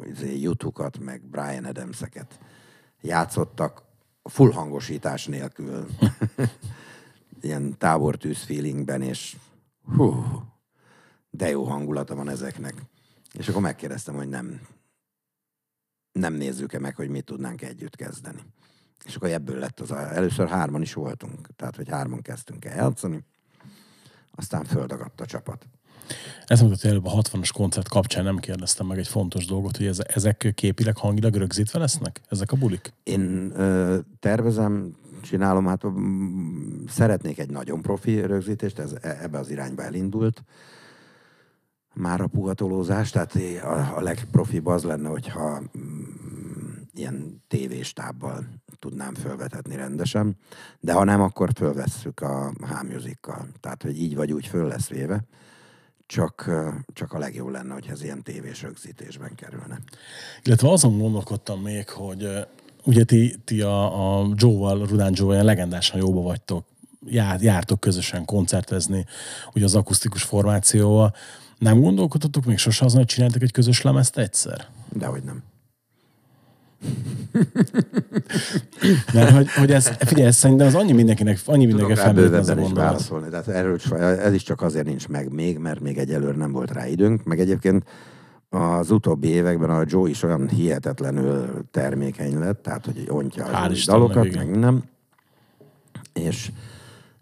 [0.02, 2.40] izé, jutukat, meg Brian Adamseket
[3.00, 3.82] játszottak
[4.22, 5.86] full hangosítás nélkül.
[7.40, 9.36] Ilyen tábortűz feelingben, és
[9.96, 10.24] hú,
[11.30, 12.74] de jó hangulata van ezeknek.
[13.32, 14.60] És akkor megkérdeztem, hogy nem,
[16.12, 18.40] nem nézzük-e meg, hogy mit tudnánk együtt kezdeni.
[19.04, 22.76] És akkor ebből lett az, a, először hárman is voltunk, tehát hogy hárman kezdtünk el
[22.76, 23.24] játszani,
[24.30, 25.66] aztán földagadt a csapat.
[26.46, 29.86] Ezt mondtad, hogy előbb a 60-as koncert kapcsán nem kérdeztem meg egy fontos dolgot, hogy
[29.86, 32.20] ez- ezek képileg, hangilag rögzítve lesznek?
[32.28, 32.92] Ezek a bulik?
[33.02, 35.84] Én ö, tervezem, csinálom, hát
[36.88, 40.44] szeretnék egy nagyon profi rögzítést, ez e- ebbe az irányba elindult.
[41.94, 43.34] Már a puhatolózás, tehát
[43.96, 45.62] a, legprofibb az lenne, hogyha
[46.94, 48.46] ilyen tévéstábbal
[48.78, 50.36] tudnám fölvetetni rendesen,
[50.80, 53.48] de ha nem, akkor fölvesszük a H-Music-kal.
[53.60, 55.24] Tehát, hogy így vagy úgy föl lesz véve,
[56.06, 56.50] csak,
[56.92, 59.78] csak a legjobb lenne, hogy ez ilyen tévés rögzítésben kerülne.
[60.42, 62.46] Illetve azon gondolkodtam még, hogy
[62.88, 66.64] ugye ti, ti a, a Joe-val, Rudán Joe-val ilyen legendásan jóba vagytok,
[67.06, 69.04] jár, jártok közösen koncertezni,
[69.54, 71.14] ugye az akusztikus formációval.
[71.58, 74.66] Nem gondolkodtatok még sose azon, hogy csináltak egy közös lemezt egyszer?
[74.92, 75.42] Dehogy nem.
[79.12, 82.54] Mert hogy, hogy ez, figyelj, ez szerintem az annyi mindenkinek, annyi mindenkinek felmerült ez a
[82.54, 82.84] gondolat.
[82.84, 83.28] válaszolni.
[83.28, 86.86] Tehát erről ez is csak azért nincs meg még, mert még egyelőre nem volt rá
[86.86, 87.24] időnk.
[87.24, 87.84] Meg egyébként
[88.48, 94.34] az utóbbi években a Joe is olyan hihetetlenül termékeny lett, tehát hogy ontja Istennek, dalokat,
[94.34, 94.84] meg minden.
[96.12, 96.52] És,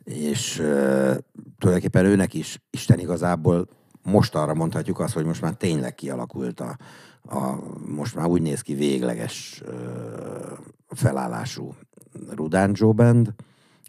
[0.04, 1.16] és uh,
[1.58, 3.68] tulajdonképpen őnek is Isten igazából
[4.02, 6.76] most arra mondhatjuk azt, hogy most már tényleg kialakult a,
[7.22, 9.72] a most már úgy néz ki végleges uh,
[10.88, 11.74] felállású
[12.30, 13.34] Rudán Joe Band.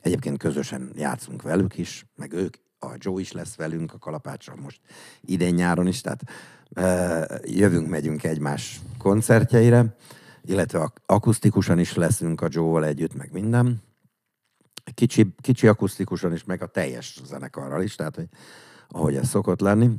[0.02, 4.80] Egyébként közösen játszunk velük is, meg ők, a Joe is lesz velünk a kalapáccsal most
[5.22, 6.24] idén nyáron is, tehát
[6.76, 9.96] uh, jövünk, megyünk egymás koncertjeire,
[10.42, 13.82] illetve ak- akusztikusan is leszünk a Joe-val együtt, meg minden.
[14.94, 18.28] Kicsi, kicsi akusztikusan is, meg a teljes zenekarral is, tehát hogy,
[18.88, 19.90] ahogy ez szokott lenni.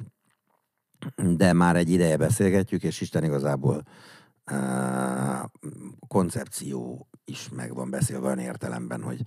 [1.37, 3.83] De már egy ideje beszélgetjük, és Isten igazából
[4.51, 5.45] uh,
[6.09, 9.23] koncepció is meg van beszélve olyan értelemben, hogy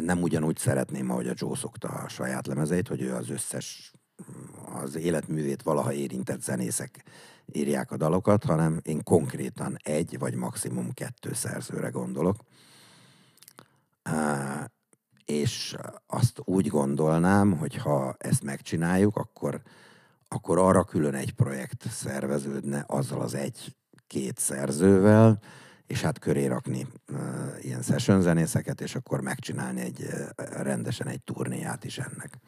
[0.00, 3.92] nem ugyanúgy szeretném, ahogy a Joe szokta a saját lemezeit, hogy ő az összes
[4.82, 7.04] az életművét valaha érintett zenészek
[7.52, 12.36] írják a dalokat, hanem én konkrétan egy vagy maximum kettő szerzőre gondolok.
[15.24, 19.62] És azt úgy gondolnám, hogy ha ezt megcsináljuk, akkor,
[20.28, 25.40] akkor arra külön egy projekt szerveződne azzal az egy-két szerzővel,
[25.88, 26.86] és hát köré rakni
[27.60, 32.38] ilyen session zenészeket, és akkor megcsinálni egy rendesen egy turnéját is ennek.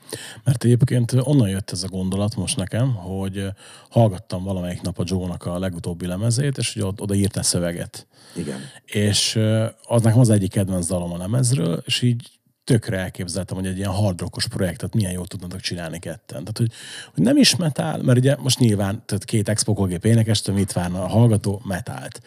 [0.44, 3.48] Mert egyébként onnan jött ez a gondolat most nekem, hogy
[3.90, 8.06] hallgattam valamelyik nap a Joe-nak a legutóbbi lemezét, és ugye oda írta szöveget.
[8.36, 8.60] Igen.
[8.84, 9.38] És
[9.82, 12.39] az nekem az egyik kedvenc dalom a lemezről, és így
[12.70, 16.40] tökre elképzeltem, hogy egy ilyen hardrockos projektet milyen jól tudnátok csinálni ketten.
[16.40, 16.70] Tehát, hogy,
[17.14, 21.08] hogy nem is metál, mert ugye most nyilván tehát két expokogép énekestől mit várna a
[21.08, 21.62] hallgató?
[21.64, 22.20] Metált.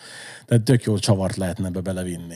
[0.45, 2.35] Tehát tök jól csavart lehetne ebbe belevinni.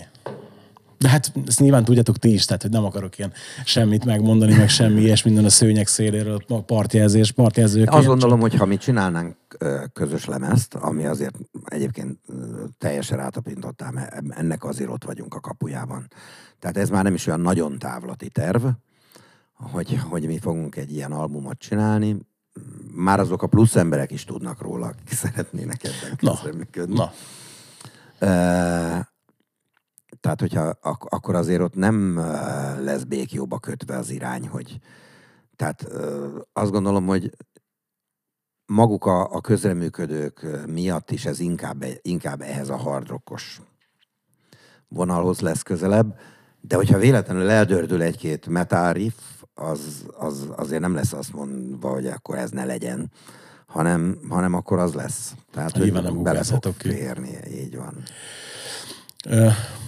[0.97, 3.33] De hát ezt nyilván tudjátok ti is, tehát hogy nem akarok ilyen
[3.65, 7.91] semmit megmondani, meg semmi és minden a szőnyeg széléről, a partjelzés, partjelzők.
[7.91, 9.35] Azt gondolom, hogy ha mi csinálnánk
[9.93, 12.19] közös lemezt, ami azért egyébként
[12.77, 16.07] teljesen rátapintottál, mert ennek azért ott vagyunk a kapujában.
[16.59, 18.65] Tehát ez már nem is olyan nagyon távlati terv,
[19.53, 22.17] hogy, hogy mi fogunk egy ilyen albumot csinálni.
[22.93, 26.95] Már azok a plusz emberek is tudnak róla, akik szeretnének ebben közreműködni.
[26.95, 27.11] na,
[30.19, 32.17] tehát, hogyha ak- akkor azért ott nem
[32.79, 34.79] lesz békjóba kötve az irány, hogy
[35.55, 35.87] tehát
[36.53, 37.31] azt gondolom, hogy
[38.67, 43.61] maguk a, a közreműködők miatt is ez inkább, inkább ehhez a hardrockos
[44.87, 46.19] vonalhoz lesz közelebb,
[46.61, 49.15] de hogyha véletlenül eldördül egy-két metal riff,
[49.53, 53.11] az, az azért nem lesz azt mondva, hogy akkor ez ne legyen,
[53.67, 55.33] hanem, hanem akkor az lesz.
[55.51, 56.89] Tehát, hogy Nyilván nem bele fog ki.
[56.89, 58.03] férni, így van.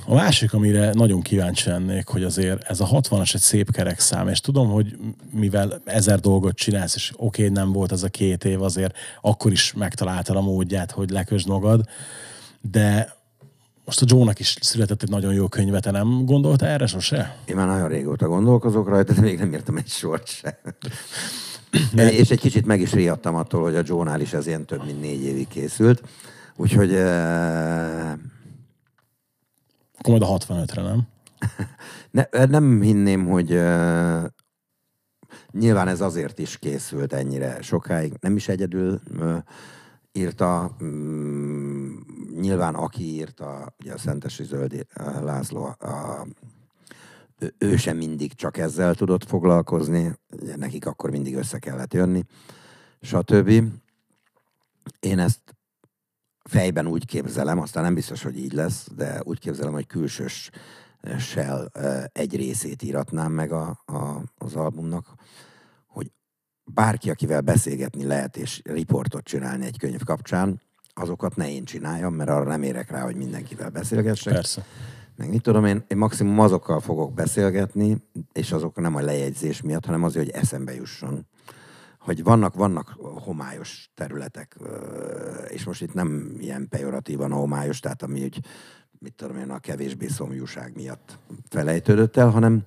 [0.06, 4.28] A másik, amire nagyon kíváncsi lennék, hogy azért ez a 60-as egy szép kerek szám,
[4.28, 4.98] és tudom, hogy
[5.32, 9.52] mivel ezer dolgot csinálsz, és oké, okay, nem volt ez a két év, azért akkor
[9.52, 11.86] is megtaláltad a módját, hogy lekösd magad,
[12.62, 13.18] de
[13.86, 17.38] most a Joe-nak is született egy nagyon jó könyve, te nem gondolta erre sose?
[17.46, 20.60] Én már nagyon régóta gondolkozok rajta, de még nem írtam egy sort se.
[21.96, 25.02] És egy kicsit meg is riadtam attól, hogy a Joe-nál is ez ilyen több mint
[25.02, 26.04] négy évig készült.
[26.56, 26.90] Úgyhogy
[30.00, 31.08] Akkor majd a 65-re, nem?
[32.12, 34.24] ne, nem hinném, hogy eh,
[35.52, 38.14] nyilván ez azért is készült ennyire sokáig.
[38.20, 39.38] Nem is egyedül eh,
[40.12, 41.98] írta, mm,
[42.40, 46.28] nyilván aki írta, ugye a Szentesi Zöldi eh, László, a,
[47.40, 52.26] ő, ő sem mindig csak ezzel tudott foglalkozni, ugye nekik akkor mindig össze kellett jönni,
[53.02, 53.50] stb.
[55.00, 55.59] Én ezt
[56.50, 60.50] fejben úgy képzelem, aztán nem biztos, hogy így lesz, de úgy képzelem, hogy külsős
[61.20, 61.72] shell
[62.12, 65.14] egy részét íratnám meg a, a, az albumnak,
[65.88, 66.12] hogy
[66.64, 70.62] bárki, akivel beszélgetni lehet, és riportot csinálni egy könyv kapcsán,
[70.94, 74.34] azokat ne én csináljam, mert arra nem érek rá, hogy mindenkivel beszélgessek.
[74.34, 74.66] Persze.
[75.16, 77.98] Meg mit tudom én, én maximum azokkal fogok beszélgetni,
[78.32, 81.28] és azok nem a lejegyzés miatt, hanem azért, hogy eszembe jusson.
[82.00, 84.58] Hogy vannak, vannak homályos területek,
[85.48, 88.40] és most itt nem ilyen pejoratívan a homályos, tehát ami úgy,
[89.00, 91.18] mit tudom én, a kevésbé szomjúság miatt
[91.50, 92.64] felejtődött el, hanem,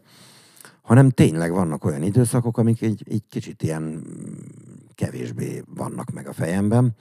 [0.83, 4.03] hanem tényleg vannak olyan időszakok, amik egy, egy kicsit ilyen mm,
[4.95, 6.97] kevésbé vannak meg a fejemben,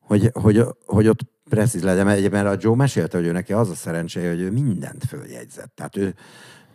[0.00, 3.74] hogy, hogy, hogy ott precíz legyen, mert a Joe mesélte, hogy ő neki az a
[3.74, 5.74] szerencséje, hogy ő mindent följegyzett.
[5.74, 6.14] Tehát ő,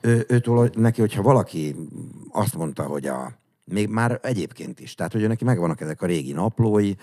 [0.02, 1.76] ő, őtől neki, hogyha valaki
[2.32, 3.39] azt mondta, hogy a,
[3.72, 6.94] még már egyébként is, tehát hogy neki megvannak ezek a régi naplói,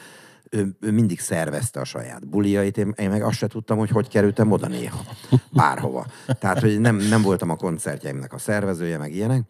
[0.51, 4.09] ő, ő mindig szervezte a saját buliait, én, én meg azt se tudtam, hogy hogy
[4.09, 5.05] kerültem oda néha,
[5.53, 6.07] bárhova.
[6.39, 9.43] Tehát, hogy nem, nem voltam a koncertjeimnek a szervezője, meg ilyenek.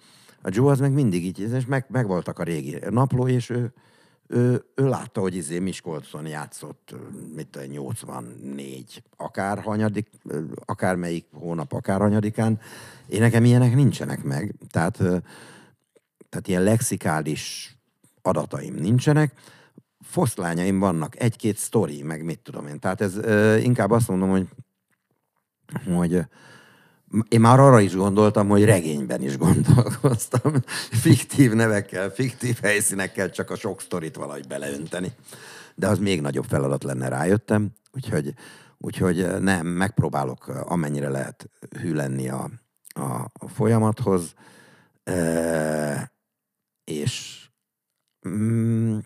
[0.42, 3.72] A Joe az meg mindig így, és meg, meg voltak a régi naplói, és ő,
[4.28, 6.94] ő, ő látta, hogy izé Miskolcon játszott,
[7.34, 10.08] mit tudom, 84, akár hanyadik,
[10.64, 12.60] akármelyik hónap, akár hanyadikán.
[13.06, 14.54] Én nekem ilyenek nincsenek meg.
[14.70, 15.02] Tehát,
[16.36, 17.76] tehát ilyen lexikális
[18.22, 19.32] adataim nincsenek.
[20.00, 22.78] Foszlányaim vannak, egy-két sztori, meg mit tudom én.
[22.78, 23.16] Tehát ez
[23.62, 24.48] inkább azt mondom, hogy,
[25.94, 26.20] hogy
[27.28, 30.52] én már arra is gondoltam, hogy regényben is gondolkoztam.
[31.04, 35.12] Fiktív nevekkel, fiktív helyszínekkel csak a sok sztorit valahogy beleönteni.
[35.74, 37.70] De az még nagyobb feladat lenne, rájöttem.
[37.92, 38.34] Úgyhogy,
[38.78, 42.50] úgyhogy nem, megpróbálok amennyire lehet hű lenni a,
[42.88, 44.34] a, a folyamathoz.
[45.04, 46.14] E,
[46.86, 47.46] és
[48.28, 48.98] mm,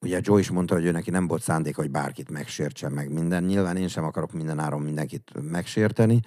[0.00, 3.44] ugye Joe is mondta, hogy ő neki nem volt szándék, hogy bárkit megsértsen meg minden.
[3.44, 6.20] Nyilván én sem akarok minden áron mindenkit megsérteni,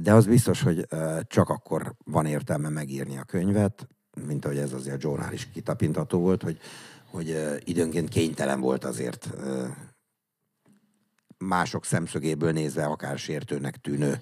[0.00, 0.86] de az biztos, hogy
[1.26, 3.88] csak akkor van értelme megírni a könyvet,
[4.26, 6.58] mint ahogy ez azért a Johnál is kitapintható volt, hogy,
[7.10, 9.30] hogy időnként kénytelen volt azért
[11.38, 14.20] mások szemszögéből nézve akár sértőnek tűnő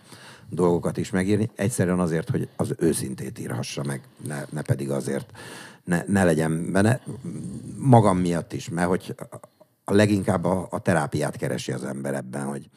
[0.51, 1.51] dolgokat is megírni.
[1.55, 5.32] Egyszerűen azért, hogy az őszintét írhassa meg, ne, ne pedig azért,
[5.84, 7.01] ne, ne legyen benne.
[7.76, 9.14] Magam miatt is, mert hogy
[9.84, 12.70] a leginkább a, a terápiát keresi az ember ebben, hogy,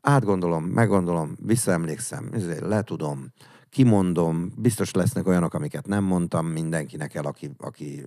[0.00, 3.32] átgondolom, meggondolom, visszaemlékszem, letudom,
[3.70, 8.06] kimondom, biztos lesznek olyanok, amiket nem mondtam mindenkinek el, aki, aki,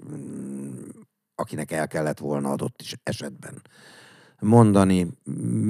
[1.35, 3.61] akinek el kellett volna adott is esetben
[4.39, 5.07] mondani.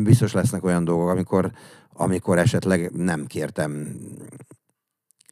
[0.04, 1.52] Biztos lesznek olyan dolgok, amikor,
[2.02, 3.98] amikor esetleg nem kértem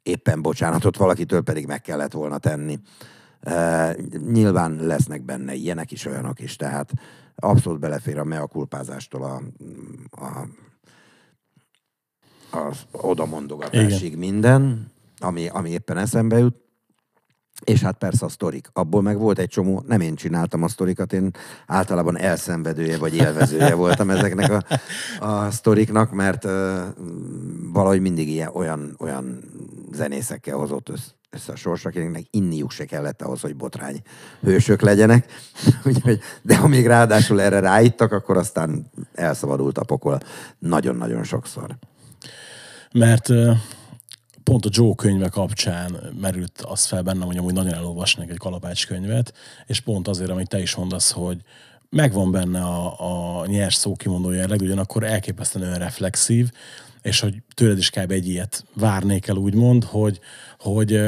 [0.03, 2.79] éppen bocsánatot valakitől, pedig meg kellett volna tenni.
[3.45, 3.95] Uh,
[4.31, 6.91] nyilván lesznek benne ilyenek is, olyanok is, tehát
[7.35, 9.41] abszolút belefér a mea kulpázástól a,
[10.25, 10.47] a
[12.51, 16.68] az oda mondogatásig minden, ami, ami éppen eszembe jut.
[17.63, 18.69] És hát persze a sztorik.
[18.73, 21.31] Abból meg volt egy csomó, nem én csináltam a sztorikat, én
[21.67, 24.63] általában elszenvedője vagy élvezője voltam ezeknek a,
[25.25, 26.51] a sztoriknak, mert uh,
[27.73, 29.39] valahogy mindig ilyen, olyan, olyan
[29.91, 34.01] zenészekkel hozott össze, össze a sors, akiknek inniuk se kellett ahhoz, hogy botrány
[34.41, 35.31] hősök legyenek.
[35.85, 40.19] Úgyhogy, de ha még ráadásul erre ráittak, akkor aztán elszabadult a pokol
[40.59, 41.77] nagyon-nagyon sokszor
[42.91, 43.29] mert
[44.49, 48.87] pont a Joe könyve kapcsán merült az fel bennem, hogy amúgy nagyon elolvasnék egy kalapács
[48.87, 49.33] könyvet,
[49.65, 51.37] és pont azért, amit te is mondasz, hogy
[51.89, 56.51] megvan benne a, a nyers szó kimondó jelleg, ugyanakkor elképesztően reflexív,
[57.01, 58.11] és hogy tőled is kb.
[58.11, 60.19] egy ilyet várnék el úgymond, hogy,
[60.59, 61.01] hogy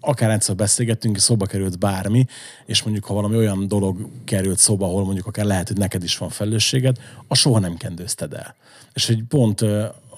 [0.00, 2.26] akár egyszer beszélgettünk, szóba került bármi,
[2.66, 6.18] és mondjuk ha valami olyan dolog került szóba, ahol mondjuk akár lehet, hogy neked is
[6.18, 6.96] van felelősséged,
[7.28, 8.54] a soha nem kendőzted el.
[8.92, 9.64] És hogy pont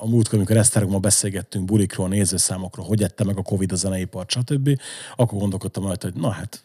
[0.01, 4.81] a múltkor, amikor Esztergomban beszélgettünk bulikról, nézőszámokról, hogy ette meg a Covid a zeneipart, stb.,
[5.17, 6.63] akkor gondolkodtam rajta, hogy na hát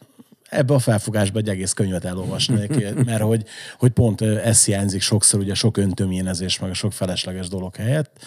[0.49, 3.45] ebbe a felfogásba egy egész könyvet elolvasnék, mert hogy,
[3.79, 8.19] hogy pont ez hiányzik sokszor, ugye sok öntömjénezés, meg a sok felesleges dolog helyett.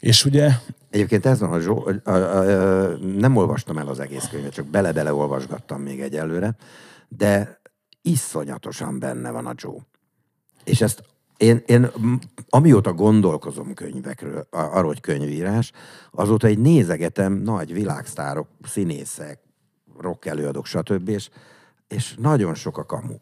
[0.00, 0.50] És ugye...
[0.90, 1.90] Egyébként ez van, a, Zsó,
[3.16, 6.56] nem olvastam el az egész könyvet, csak bele-bele olvasgattam még egyelőre,
[7.08, 7.60] de
[8.02, 9.78] iszonyatosan benne van a Joe.
[10.64, 11.02] És ezt
[11.36, 11.90] én, én
[12.48, 15.72] amióta gondolkozom könyvekről, arról, hogy könyvírás,
[16.10, 19.38] azóta egy nézegetem nagy világsztárok, színészek,
[19.98, 21.08] rock előadók, stb.
[21.08, 21.30] És,
[21.88, 23.14] és nagyon sok a kamu.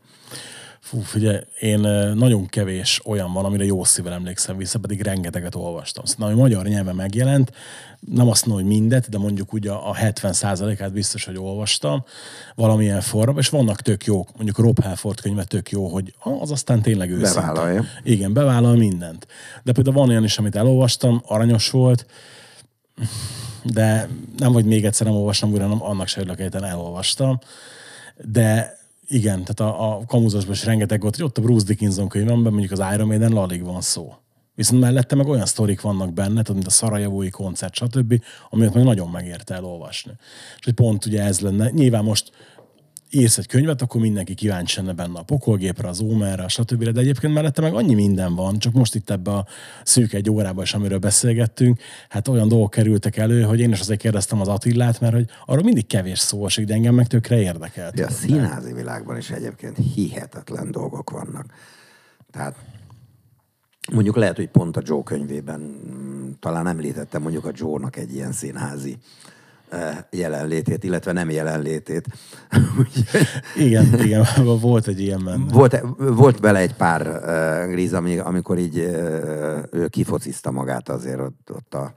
[0.82, 1.78] Fú, figyelj, én
[2.14, 6.04] nagyon kevés olyan van, amire jó szívvel emlékszem vissza, pedig rengeteget olvastam.
[6.04, 7.52] Szóval, ami magyar nyelven megjelent,
[8.00, 12.04] nem azt mondom, hogy mindet, de mondjuk ugye a 70%-át biztos, hogy olvastam
[12.54, 16.82] valamilyen formában, és vannak tök jók, mondjuk Rob Halford könyve tök jó, hogy az aztán
[16.82, 17.40] tényleg őszinte.
[17.40, 17.84] Bevállalja.
[18.02, 19.26] Igen, bevállal mindent.
[19.62, 22.06] De például van olyan is, amit elolvastam, aranyos volt,
[23.62, 27.38] de nem, hogy még egyszer nem olvastam újra, hanem annak se örülök, elolvastam.
[28.24, 28.80] De
[29.12, 32.72] igen, tehát a, a kamuzasban is rengeteg volt, hogy ott a Bruce Dickinson könyvemben mondjuk
[32.80, 34.14] az Iron Maiden alig van szó.
[34.54, 38.84] Viszont mellette meg olyan sztorik vannak benne, tudod, mint a Szarajevói koncert, stb., amiket meg
[38.84, 40.12] nagyon megérte elolvasni.
[40.58, 41.70] És hogy pont ugye ez lenne.
[41.70, 42.32] Nyilván most
[43.14, 46.84] írsz egy könyvet, akkor mindenki kíváncsi lenne benne a pokolgépre, az ómerre, stb.
[46.84, 49.46] De egyébként mellette meg annyi minden van, csak most itt ebbe a
[49.84, 54.00] szűk egy órában is, amiről beszélgettünk, hát olyan dolgok kerültek elő, hogy én is azért
[54.00, 57.94] kérdeztem az Attillát, mert hogy arról mindig kevés szó esik, de engem meg tökre érdekelt.
[57.94, 61.46] De a színházi világban is egyébként hihetetlen dolgok vannak.
[62.30, 62.56] Tehát
[63.92, 68.32] mondjuk lehet, hogy pont a Joe könyvében mm, talán említettem mondjuk a Joe-nak egy ilyen
[68.32, 68.98] színházi
[70.10, 72.06] jelenlétét, illetve nem jelenlétét.
[73.56, 74.26] igen, igen,
[74.60, 75.52] volt egy ilyen benne.
[75.52, 77.20] Volt, volt bele egy pár
[77.68, 77.92] gríz,
[78.22, 78.76] amikor így
[79.70, 81.94] ő kifocizta magát azért ott, ott a,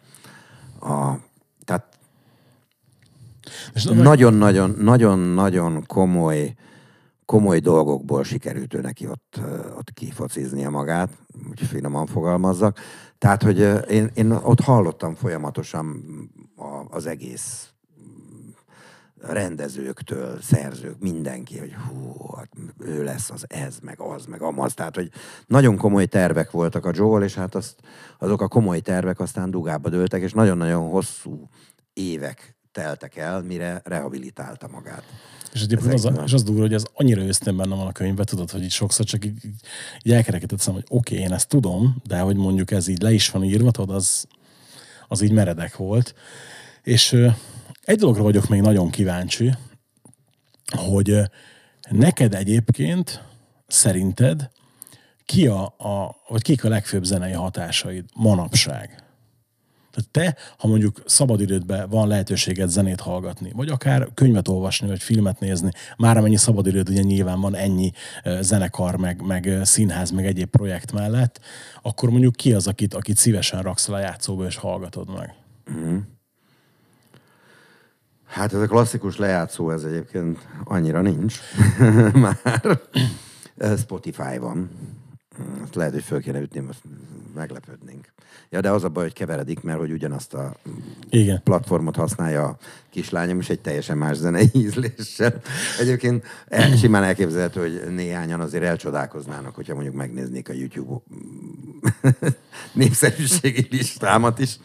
[0.88, 1.20] a
[1.66, 1.86] tehát
[3.84, 6.56] nagyon-nagyon, nagyon-nagyon komoly
[7.26, 9.40] komoly dolgokból sikerült ő neki ott,
[9.78, 11.10] ott kifociznia magát,
[11.50, 12.80] úgy finoman fogalmazzak.
[13.18, 13.60] Tehát, hogy
[13.90, 16.04] én, én ott hallottam folyamatosan
[16.90, 17.70] az egész
[19.28, 22.50] rendezőktől, szerzők, mindenki, hogy hú, hát
[22.80, 24.74] ő lesz az ez, meg az, meg amaz.
[24.74, 25.10] Tehát, hogy
[25.48, 27.76] nagyon komoly tervek voltak a Joel, és hát azt,
[28.18, 31.50] azok a komoly tervek aztán dugába dőltek, és nagyon-nagyon hosszú
[31.94, 35.04] évek teltek el, mire rehabilitálta magát.
[35.56, 38.52] És egyébként az, és az durva, hogy ez annyira őszintén benne van a könyvben, tudod,
[38.52, 39.46] hogy így sokszor csak így,
[40.04, 43.30] így elkerekedett hogy oké, okay, én ezt tudom, de hogy mondjuk ez így le is
[43.30, 44.28] van írva, tudod, az,
[45.08, 46.16] az így meredek volt.
[46.84, 47.18] És
[47.84, 49.54] egy dologra vagyok még nagyon kíváncsi,
[50.66, 51.22] hogy
[51.90, 53.24] neked egyébként
[53.68, 54.50] szerinted
[55.26, 59.05] ki a, a, vagy kik a legfőbb zenei hatásaid manapság?
[59.96, 65.40] Tehát te, ha mondjuk szabadidődben van lehetőséged zenét hallgatni, vagy akár könyvet olvasni, vagy filmet
[65.40, 67.92] nézni, már amennyi szabadidőd ugye nyilván van ennyi
[68.40, 71.40] zenekar, meg, meg színház, meg egyéb projekt mellett,
[71.82, 75.34] akkor mondjuk ki az, akit, akit szívesen raksz a játszóba és hallgatod meg?
[75.72, 75.98] Mm.
[78.26, 81.40] Hát ez a klasszikus lejátszó, ez egyébként annyira nincs
[82.14, 82.62] már.
[83.78, 84.70] Spotify van.
[85.64, 86.82] Azt lehet, hogy föl kéne ütni, most
[87.36, 88.14] meglepődnénk.
[88.50, 90.56] Ja, de az a baj, hogy keveredik, mert hogy ugyanazt a
[91.10, 91.42] Igen.
[91.44, 92.58] platformot használja a
[92.90, 95.42] kislányom, és egy teljesen más zenei ízléssel.
[95.80, 101.04] Egyébként el, simán elképzelhető, hogy néhányan azért elcsodálkoznának, hogyha mondjuk megnéznék a YouTube
[102.74, 104.60] népszerűségi listámat is,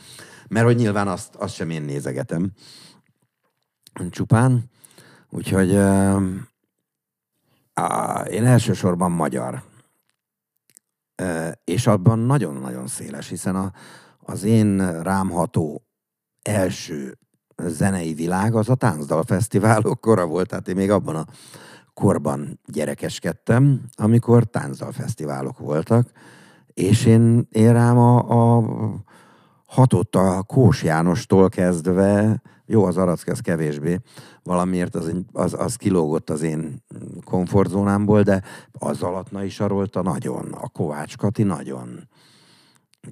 [0.48, 2.50] mert hogy nyilván azt, azt sem én nézegetem
[4.10, 4.70] csupán.
[5.30, 6.22] Úgyhogy uh,
[7.76, 9.62] uh, én elsősorban magyar.
[11.64, 13.72] És abban nagyon-nagyon széles, hiszen a,
[14.18, 15.82] az én rámható
[16.42, 17.18] első
[17.66, 21.26] zenei világ az a táncdal fesztiválok kora volt, tehát én még abban a
[21.94, 26.10] korban gyerekeskedtem, amikor táncdal fesztiválok voltak,
[26.66, 28.16] és én, én rám a,
[28.58, 28.64] a
[29.70, 34.00] hatott a Kós Jánostól kezdve jó, az Arack az kevésbé,
[34.42, 36.82] valamiért az, az, az kilógott az én
[37.24, 38.42] komfortzónámból, de
[38.72, 42.08] az Alatna is arolta nagyon, a Kovács Kati nagyon.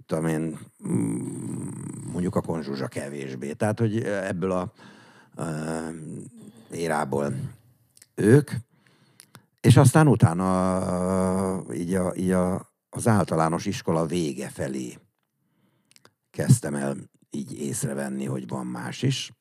[0.07, 1.69] Tudom én, mm,
[2.13, 3.53] mondjuk a Konzsuzsa kevésbé.
[3.53, 4.73] Tehát, hogy ebből a,
[5.43, 5.45] a
[6.71, 7.33] érából
[8.15, 8.51] ők,
[9.61, 14.99] és aztán utána így, a, így a, az általános iskola vége felé
[16.31, 16.97] kezdtem el
[17.31, 19.33] így észrevenni, hogy van más is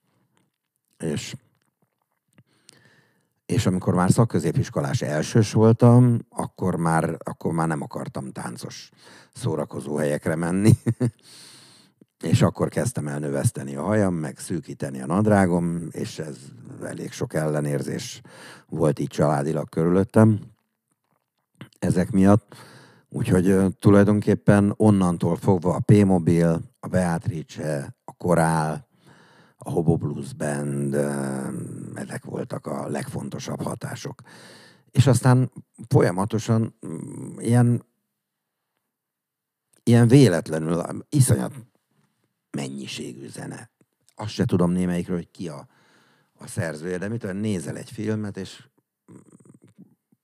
[0.97, 1.35] és,
[3.45, 8.89] és amikor már szakközépiskolás elsős voltam, akkor már, akkor már nem akartam táncos
[9.33, 10.71] szórakozó helyekre menni.
[12.23, 16.37] és akkor kezdtem el növeszteni a hajam, meg szűkíteni a nadrágom, és ez
[16.83, 18.21] elég sok ellenérzés
[18.67, 20.39] volt így családilag körülöttem
[21.79, 22.55] ezek miatt.
[23.17, 28.87] Úgyhogy tulajdonképpen onnantól fogva a P-Mobil, a Beatrice, a Korál,
[29.57, 30.93] a Hobo Blues Band,
[31.95, 34.21] ezek voltak a legfontosabb hatások.
[34.91, 35.51] És aztán
[35.87, 37.85] folyamatosan mm, ilyen,
[39.83, 41.53] ilyen véletlenül, iszonyat
[42.51, 43.69] mennyiségű zene.
[44.15, 45.67] Azt se tudom némelyikről, hogy ki a,
[46.33, 48.67] a szerzője, de mitől nézel egy filmet, és
[49.11, 49.15] mm,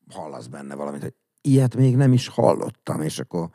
[0.10, 3.50] hallasz benne valamit, hogy ilyet még nem is hallottam, és akkor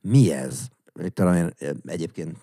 [0.00, 0.66] mi ez?
[1.12, 2.36] Talán egyébként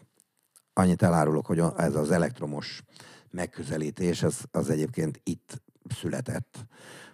[0.74, 2.84] annyit elárulok, hogy ez az elektromos
[3.32, 5.62] megközelítés, az, az egyébként itt
[6.00, 6.66] született.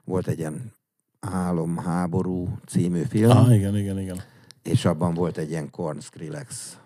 [0.04, 0.74] Volt egy ilyen
[1.20, 3.32] Álomháború című film.
[3.32, 4.22] Ah, igen, igen, igen.
[4.64, 6.78] És abban volt egy ilyen Korn Skrillex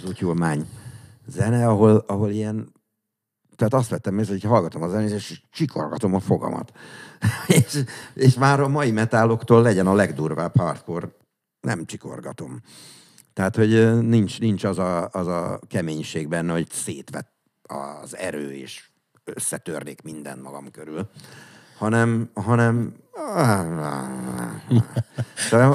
[0.00, 0.68] zútyulmány
[1.26, 2.72] zene, ahol, ahol ilyen
[3.56, 6.72] tehát azt vettem észre, hogy hallgatom a zenét, és csikorgatom a fogamat.
[7.46, 7.84] és,
[8.14, 11.08] és már a mai metáloktól legyen a legdurvább hardcore,
[11.60, 12.60] nem csikorgatom.
[13.32, 17.32] Tehát, hogy nincs, nincs az, a, az a keménység benne, hogy szétvett
[17.62, 18.88] az erő, és
[19.24, 21.08] összetörnék minden magam körül,
[21.78, 22.94] hanem, hanem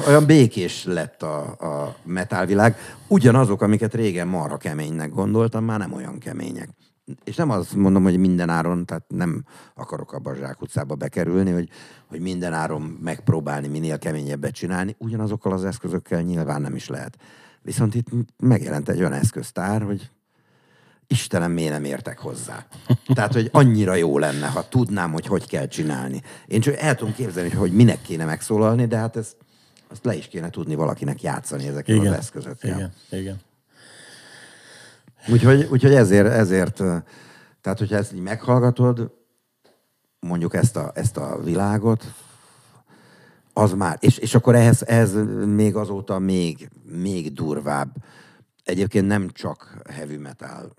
[0.06, 2.76] olyan békés lett a, a metálvilág.
[3.08, 6.68] Ugyanazok, amiket régen marha keménynek gondoltam, már nem olyan kemények
[7.24, 9.44] és nem azt mondom, hogy minden áron, tehát nem
[9.74, 11.68] akarok abba a zsákutcába bekerülni, hogy,
[12.06, 17.16] hogy minden áron megpróbálni minél keményebbet csinálni, ugyanazokkal az eszközökkel nyilván nem is lehet.
[17.62, 18.06] Viszont itt
[18.36, 20.10] megjelent egy olyan eszköztár, hogy
[21.06, 22.66] Istenem, miért nem értek hozzá.
[23.14, 26.22] Tehát, hogy annyira jó lenne, ha tudnám, hogy hogy kell csinálni.
[26.46, 29.36] Én csak el tudom képzelni, hogy minek kéne megszólalni, de hát ezt,
[29.88, 32.76] azt le is kéne tudni valakinek játszani ezekkel igen, az eszközökkel.
[32.76, 33.40] Igen, igen.
[35.28, 36.76] Úgyhogy, úgyhogy ezért, ezért,
[37.60, 39.12] tehát hogyha ezt így meghallgatod,
[40.20, 42.04] mondjuk ezt a, ezt a világot,
[43.52, 45.14] az már, és, és akkor ehhez, ehhez
[45.46, 47.96] még azóta még, még durvább,
[48.64, 50.74] egyébként nem csak heavy metal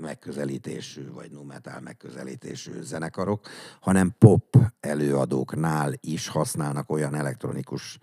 [0.00, 3.48] megközelítésű, vagy nu metal megközelítésű zenekarok,
[3.80, 7.98] hanem pop előadóknál is használnak olyan elektronikus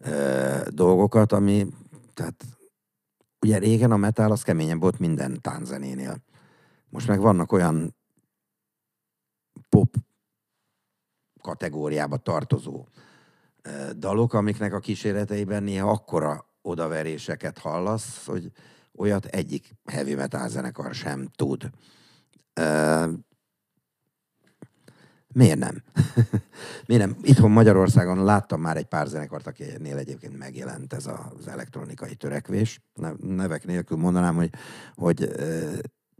[0.00, 1.66] ö, dolgokat, ami
[2.14, 2.44] tehát
[3.40, 6.22] ugye régen a metal az keményebb volt minden tánzenénél.
[6.88, 7.96] Most meg vannak olyan
[9.68, 9.94] pop
[11.40, 12.86] kategóriába tartozó
[13.96, 18.52] dalok, amiknek a kíséreteiben néha akkora odaveréseket hallasz, hogy
[18.94, 21.70] olyat egyik heavy metal zenekar sem tud.
[25.34, 25.82] Miért nem?
[26.86, 27.16] Miért nem?
[27.22, 32.80] Itthon Magyarországon láttam már egy pár zenekart, akinél egyébként megjelent ez az elektronikai törekvés.
[33.20, 34.50] Nevek nélkül mondanám, hogy,
[34.94, 35.30] hogy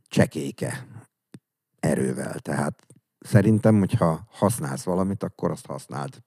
[0.08, 0.86] csekéke
[1.80, 2.38] erővel.
[2.38, 2.86] Tehát
[3.18, 6.22] szerintem, hogyha használsz valamit, akkor azt használd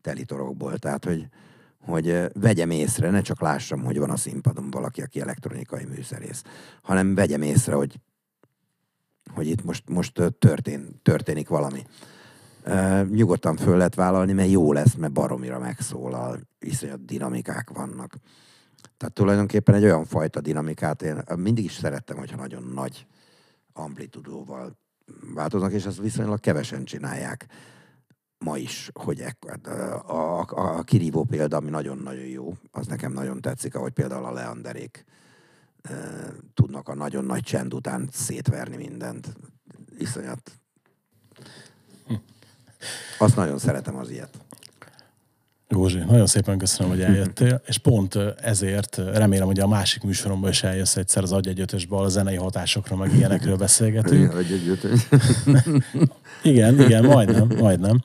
[0.00, 0.78] telitorokból.
[0.78, 1.28] Tehát, hogy,
[1.80, 6.42] hogy vegyem észre, ne csak lássam, hogy van a színpadon valaki, aki elektronikai műszerész,
[6.82, 8.00] hanem vegyem észre, hogy
[9.34, 11.86] hogy itt most, most történ, történik valami.
[12.66, 18.16] Uh, nyugodtan föl lehet vállalni, mert jó lesz, mert baromira megszólal, iszonyat dinamikák vannak.
[18.96, 23.06] Tehát tulajdonképpen egy olyan fajta dinamikát én mindig is szerettem, hogyha nagyon nagy
[23.72, 24.78] amplitudóval
[25.34, 27.46] változnak, és ezt viszonylag kevesen csinálják
[28.38, 29.60] ma is, hogy ekkor,
[30.06, 30.46] a, a,
[30.78, 35.04] a kirívó példa, ami nagyon-nagyon jó, az nekem nagyon tetszik, ahogy például a Leanderék
[36.54, 39.36] tudnak a nagyon nagy csend után szétverni mindent.
[39.98, 40.52] Iszonyat.
[43.18, 44.46] Azt nagyon szeretem az ilyet.
[45.68, 50.62] Józsi, nagyon szépen köszönöm, hogy eljöttél, és pont ezért remélem, hogy a másik műsoromban is
[50.62, 54.32] eljössz egyszer az agyegyötösből, a zenei hatásokról, meg ilyenekről beszélgetünk.
[56.42, 58.04] igen, igen, majdnem, majdnem.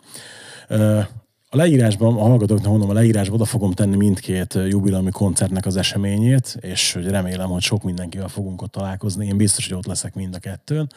[1.54, 6.58] A leírásban, a hallgatóknak mondom, a leírásban oda fogom tenni mindkét jubileumi koncertnek az eseményét,
[6.62, 9.26] és hogy remélem, hogy sok mindenkivel fogunk ott találkozni.
[9.26, 10.90] Én biztos, hogy ott leszek mind a kettőn.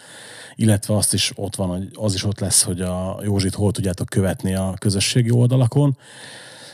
[0.54, 4.08] Illetve azt is ott van, hogy az is ott lesz, hogy a Józsit hol tudjátok
[4.08, 5.96] követni a közösségi oldalakon.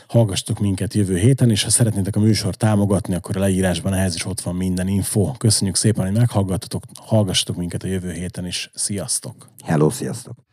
[0.07, 4.25] Hallgassatok minket jövő héten, és ha szeretnétek a műsor támogatni, akkor a leírásban ehhez is
[4.25, 5.31] ott van minden info.
[5.31, 8.71] Köszönjük szépen, hogy meghallgattatok, hallgassatok minket a jövő héten is.
[8.73, 9.49] Sziasztok!
[9.63, 10.50] Hello, sziasztok!